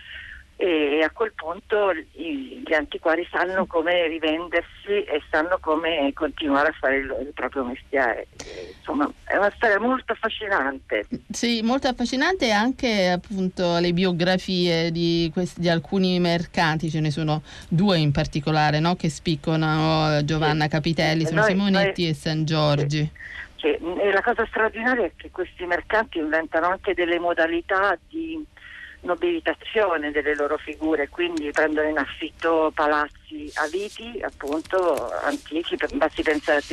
e 0.61 1.01
a 1.01 1.09
quel 1.09 1.33
punto 1.33 1.91
gli 1.91 2.71
antiquari 2.71 3.27
sanno 3.31 3.65
come 3.65 4.07
rivendersi 4.07 5.03
e 5.07 5.19
sanno 5.31 5.57
come 5.59 6.11
continuare 6.13 6.69
a 6.69 6.71
fare 6.79 6.97
il, 6.97 7.31
proprio 7.33 7.63
mestiere. 7.63 8.27
Insomma, 8.77 9.11
è 9.23 9.37
una 9.37 9.51
storia 9.55 9.79
molto 9.79 10.11
affascinante. 10.11 11.07
Sì, 11.31 11.63
molto 11.63 11.87
affascinante 11.87 12.51
anche 12.51 13.09
appunto 13.09 13.79
le 13.79 13.91
biografie 13.91 14.91
di, 14.91 15.31
questi, 15.33 15.61
di 15.61 15.69
alcuni 15.69 16.19
mercanti, 16.19 16.91
ce 16.91 16.99
ne 16.99 17.09
sono 17.09 17.41
due 17.67 17.97
in 17.97 18.11
particolare 18.11 18.79
no? 18.79 18.95
che 18.95 19.09
spiccano 19.09 20.23
Giovanna 20.23 20.65
sì. 20.65 20.69
Capitelli, 20.69 21.25
sono 21.25 21.41
noi, 21.41 21.49
Simonetti 21.49 22.03
noi, 22.03 22.11
e 22.11 22.13
San 22.13 22.45
Giorgi. 22.45 23.11
Sì. 23.55 23.67
E 23.67 24.11
la 24.11 24.21
cosa 24.21 24.45
straordinaria 24.45 25.05
è 25.05 25.11
che 25.15 25.31
questi 25.31 25.65
mercanti 25.65 26.19
inventano 26.19 26.67
anche 26.67 26.93
delle 26.93 27.17
modalità 27.17 27.97
di 28.09 28.43
nobilitazione 29.01 30.11
delle 30.11 30.35
loro 30.35 30.57
figure, 30.57 31.09
quindi 31.09 31.51
prendono 31.51 31.87
in 31.87 31.97
affitto 31.97 32.71
palazzi 32.73 33.51
a 33.55 33.67
viti, 33.67 34.21
appunto 34.21 35.11
antichi, 35.21 35.77
basti 35.93 36.21
pensare 36.21 36.59
a 36.59 36.63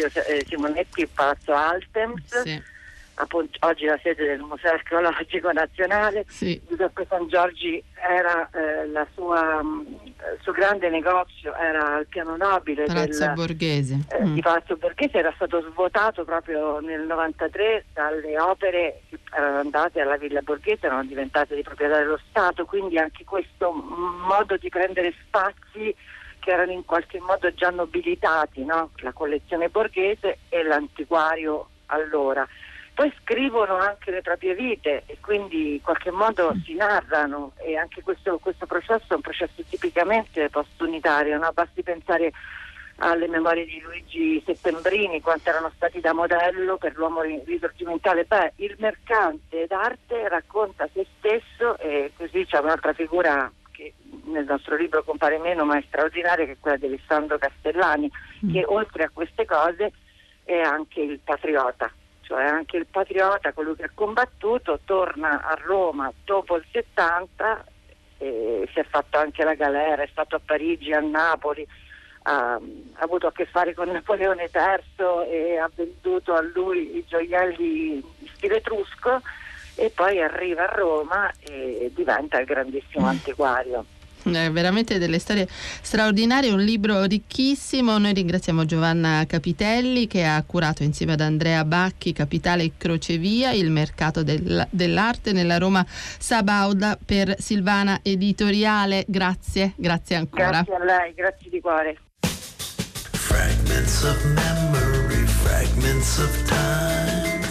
Simonetti, 0.47 1.01
il 1.01 1.09
palazzo 1.09 1.53
Altems. 1.53 2.43
Sì 2.43 2.77
appunto, 3.19 3.59
oggi 3.61 3.85
la 3.85 3.99
sede 4.03 4.27
del 4.27 4.41
Museo 4.41 4.73
Archeologico 4.73 5.53
Nazionale. 5.53 6.25
Sì. 6.29 6.61
Giuseppe 6.69 7.07
San 7.09 7.29
Giorgi 7.29 7.83
era 7.95 8.49
eh, 8.51 9.07
sua, 9.15 9.63
mm, 9.63 9.81
il 9.81 10.39
suo 10.41 10.53
grande 10.53 10.89
negozio 10.89 11.55
era 11.55 11.97
al 11.97 12.07
piano 12.07 12.37
nobile 12.37 12.85
Palazzo 12.85 13.25
del, 13.27 13.35
Borghese. 13.35 13.99
Eh, 14.11 14.25
mm. 14.25 14.35
di 14.35 14.41
Palazzo 14.41 14.77
Borghese, 14.77 15.19
era 15.19 15.33
stato 15.35 15.61
svuotato 15.71 16.25
proprio 16.25 16.81
nel 16.81 17.03
93 17.03 17.87
dalle 17.93 18.39
opere 18.39 19.03
che 19.09 19.19
erano 19.33 19.59
andate 19.59 20.01
alla 20.01 20.17
Villa 20.17 20.41
Borghese, 20.41 20.87
erano 20.87 21.05
diventate 21.05 21.55
di 21.55 21.63
proprietà 21.63 21.99
dello 21.99 22.21
Stato, 22.29 22.65
quindi 22.65 22.99
anche 22.99 23.25
questo 23.25 23.73
modo 23.73 24.57
di 24.57 24.69
prendere 24.69 25.13
spazi 25.27 25.95
che 26.39 26.51
erano 26.51 26.73
in 26.73 26.85
qualche 26.85 27.21
modo 27.21 27.53
già 27.53 27.71
nobilitati, 27.71 28.65
no? 28.65 28.91
la 28.97 29.13
collezione 29.13 29.69
borghese 29.69 30.39
e 30.49 30.63
l'antiquario 30.63 31.69
allora 31.87 32.47
poi 32.99 33.15
scrivono 33.23 33.77
anche 33.77 34.11
le 34.11 34.23
proprie 34.23 34.57
vite 34.57 35.05
e 35.07 35.19
quindi 35.21 35.75
in 35.75 35.83
qualche 35.83 36.11
modo 36.11 36.53
si 36.65 36.75
narrano 36.75 37.53
e 37.59 37.77
anche 37.77 38.03
questo, 38.03 38.39
questo 38.39 38.67
processo 38.67 39.05
è 39.11 39.15
un 39.15 39.21
processo 39.21 39.63
tipicamente 39.71 40.49
post-unitario, 40.49 41.39
no? 41.39 41.49
basti 41.53 41.85
pensare 41.85 42.33
alle 42.97 43.29
memorie 43.29 43.67
di 43.67 43.81
Luigi 43.81 44.43
Settembrini, 44.45 45.21
quanto 45.21 45.49
erano 45.49 45.71
stati 45.77 46.01
da 46.01 46.13
modello 46.13 46.77
per 46.77 46.97
l'uomo 46.97 47.21
risorgimentale. 47.23 48.25
Beh, 48.25 48.55
il 48.57 48.75
mercante 48.81 49.69
d'arte 49.69 50.29
racconta 50.29 50.89
se 50.93 51.07
stesso 51.19 51.79
e 51.79 52.11
così 52.17 52.47
c'è 52.47 52.59
un'altra 52.59 52.95
figura 52.95 53.49
che 53.71 53.95
nel 54.25 54.45
nostro 54.45 54.75
libro 54.75 55.05
compare 55.05 55.39
meno 55.39 55.65
ma 55.65 55.79
è 55.79 55.85
straordinaria 55.87 56.47
che 56.47 56.53
è 56.53 56.59
quella 56.59 56.77
di 56.77 56.87
Alessandro 56.87 57.39
Castellani, 57.39 58.11
mm. 58.45 58.53
che 58.53 58.65
oltre 58.67 59.05
a 59.05 59.11
queste 59.13 59.45
cose 59.45 59.93
è 60.43 60.59
anche 60.59 61.01
il 61.01 61.21
patriota 61.23 61.93
cioè 62.29 62.45
anche 62.45 62.77
il 62.77 62.87
patriota, 62.87 63.55
quello 63.55 63.73
che 63.73 63.85
ha 63.85 63.91
combattuto, 63.95 64.81
torna 64.85 65.41
a 65.43 65.57
Roma 65.65 66.13
dopo 66.27 66.57
il 66.57 66.65
70, 66.71 67.65
e 68.19 68.69
si 68.71 68.79
è 68.79 68.85
fatto 68.85 69.17
anche 69.17 69.45
la 69.45 69.55
galera, 69.55 70.03
è 70.03 70.09
stato 70.13 70.37
a 70.37 70.41
Parigi, 70.45 70.93
a 70.93 71.01
Napoli, 71.01 71.67
ha, 72.25 72.53
ha 72.53 72.61
avuto 72.97 73.29
a 73.29 73.33
che 73.33 73.47
fare 73.47 73.73
con 73.73 73.89
Napoleone 73.89 74.51
III 74.53 75.31
e 75.31 75.57
ha 75.57 75.71
venduto 75.75 76.35
a 76.35 76.43
lui 76.43 76.99
i 76.99 77.05
gioielli 77.09 77.95
in 77.95 78.03
stile 78.35 78.57
etrusco 78.57 79.23
e 79.77 79.89
poi 79.89 80.21
arriva 80.21 80.69
a 80.69 80.75
Roma 80.75 81.33
e 81.41 81.91
diventa 81.95 82.39
il 82.39 82.45
grandissimo 82.45 83.07
antiquario. 83.07 83.87
Eh, 84.35 84.51
veramente 84.51 84.99
delle 84.99 85.19
storie 85.19 85.49
straordinarie, 85.49 86.51
un 86.51 86.61
libro 86.61 87.05
ricchissimo. 87.05 87.99
Noi 87.99 88.13
ringraziamo 88.13 88.65
Giovanna 88.65 89.25
Capitelli 89.27 90.07
che 90.07 90.25
ha 90.25 90.43
curato 90.45 90.83
insieme 90.83 91.13
ad 91.13 91.21
Andrea 91.21 91.65
Bacchi 91.65 92.13
Capitale 92.13 92.65
e 92.65 92.73
Crocevia 92.77 93.53
il 93.53 93.71
mercato 93.71 94.23
del, 94.23 94.67
dell'arte 94.71 95.33
nella 95.33 95.59
Roma 95.59 95.85
Sabauda 95.89 96.99
per 97.05 97.37
Silvana 97.39 98.01
Editoriale. 98.03 99.05
Grazie, 99.07 99.73
grazie 99.77 100.17
ancora. 100.17 100.63
Grazie 100.63 100.75
a 100.75 100.85
lei, 100.85 101.15
grazie 101.15 101.51
di 101.51 101.61
cuore. 101.61 101.99
Fragments 103.13 104.03
of 104.05 104.25
memory, 104.25 105.27
fragments 105.27 106.19
of 106.19 106.43
time, 106.45 107.48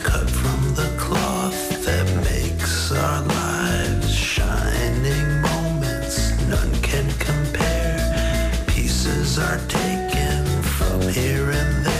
are 9.39 9.59
taken 9.67 10.63
from 10.63 11.01
here 11.09 11.51
and 11.51 11.85
there, 11.85 11.96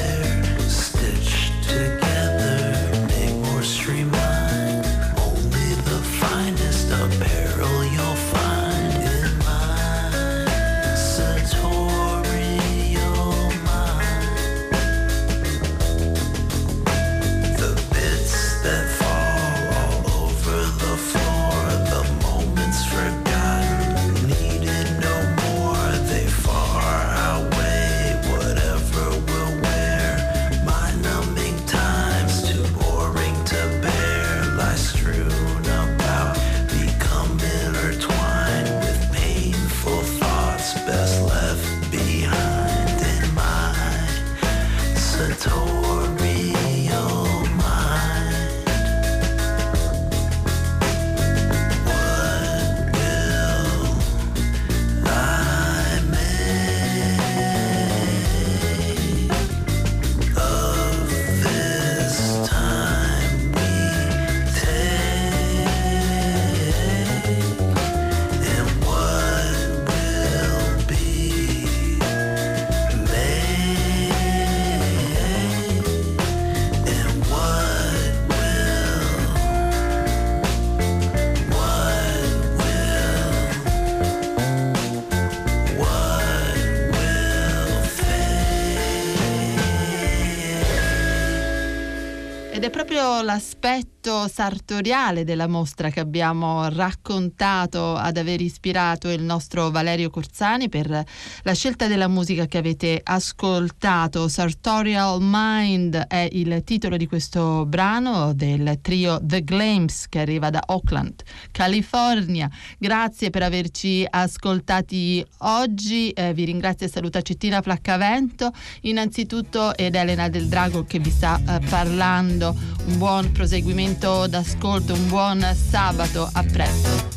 Proprio 93.24 93.97
l'aspetto 94.08 94.28
sartoriale 94.28 95.26
della 95.26 95.48
mostra 95.48 95.90
che 95.90 96.00
abbiamo 96.00 96.70
raccontato 96.70 97.96
ad 97.96 98.16
aver 98.16 98.42
ispirato 98.42 99.10
il 99.10 99.22
nostro 99.22 99.70
Valerio 99.70 100.10
Corsani 100.10 100.70
per 100.70 100.90
la 100.90 101.54
scelta 101.54 101.88
della 101.88 102.08
musica 102.08 102.46
che 102.46 102.58
avete 102.58 103.02
ascoltato. 103.04 104.30
Sartorial 104.30 105.20
Mind 105.20 105.96
è 106.08 106.28
il 106.32 106.64
titolo 106.64 106.96
di 106.96 107.08
questo 107.08 107.66
brano 107.66 108.34
del 108.34 108.80
trio 108.82 109.20
The 109.22 109.44
Glames 109.44 110.08
che 110.08 110.20
arriva 110.20 110.50
da 110.50 110.62
Oakland, 110.68 111.24
California. 111.52 112.50
Grazie 112.78 113.30
per 113.30 113.44
averci 113.44 114.06
ascoltati 114.10 115.26
oggi. 115.40 116.12
Eh, 116.12 116.34
vi 116.34 116.46
ringrazio 116.46 116.86
e 116.86 116.90
saluta 116.90 117.22
Cettina 117.22 117.62
Flaccavento 117.62 118.52
innanzitutto 118.82 119.76
ed 119.76 119.96
Elena 119.96 120.30
Del 120.30 120.48
Drago 120.48 120.86
che 120.86 121.00
vi 121.00 121.10
sta 121.10 121.40
eh, 121.46 121.60
parlando. 121.68 122.56
Un 122.86 122.98
buon 122.98 123.32
proseguimento 123.34 123.97
d'ascolto, 123.98 124.94
un 124.94 125.08
buon 125.08 125.44
sabato, 125.70 126.30
a 126.32 126.44
presto. 126.44 127.16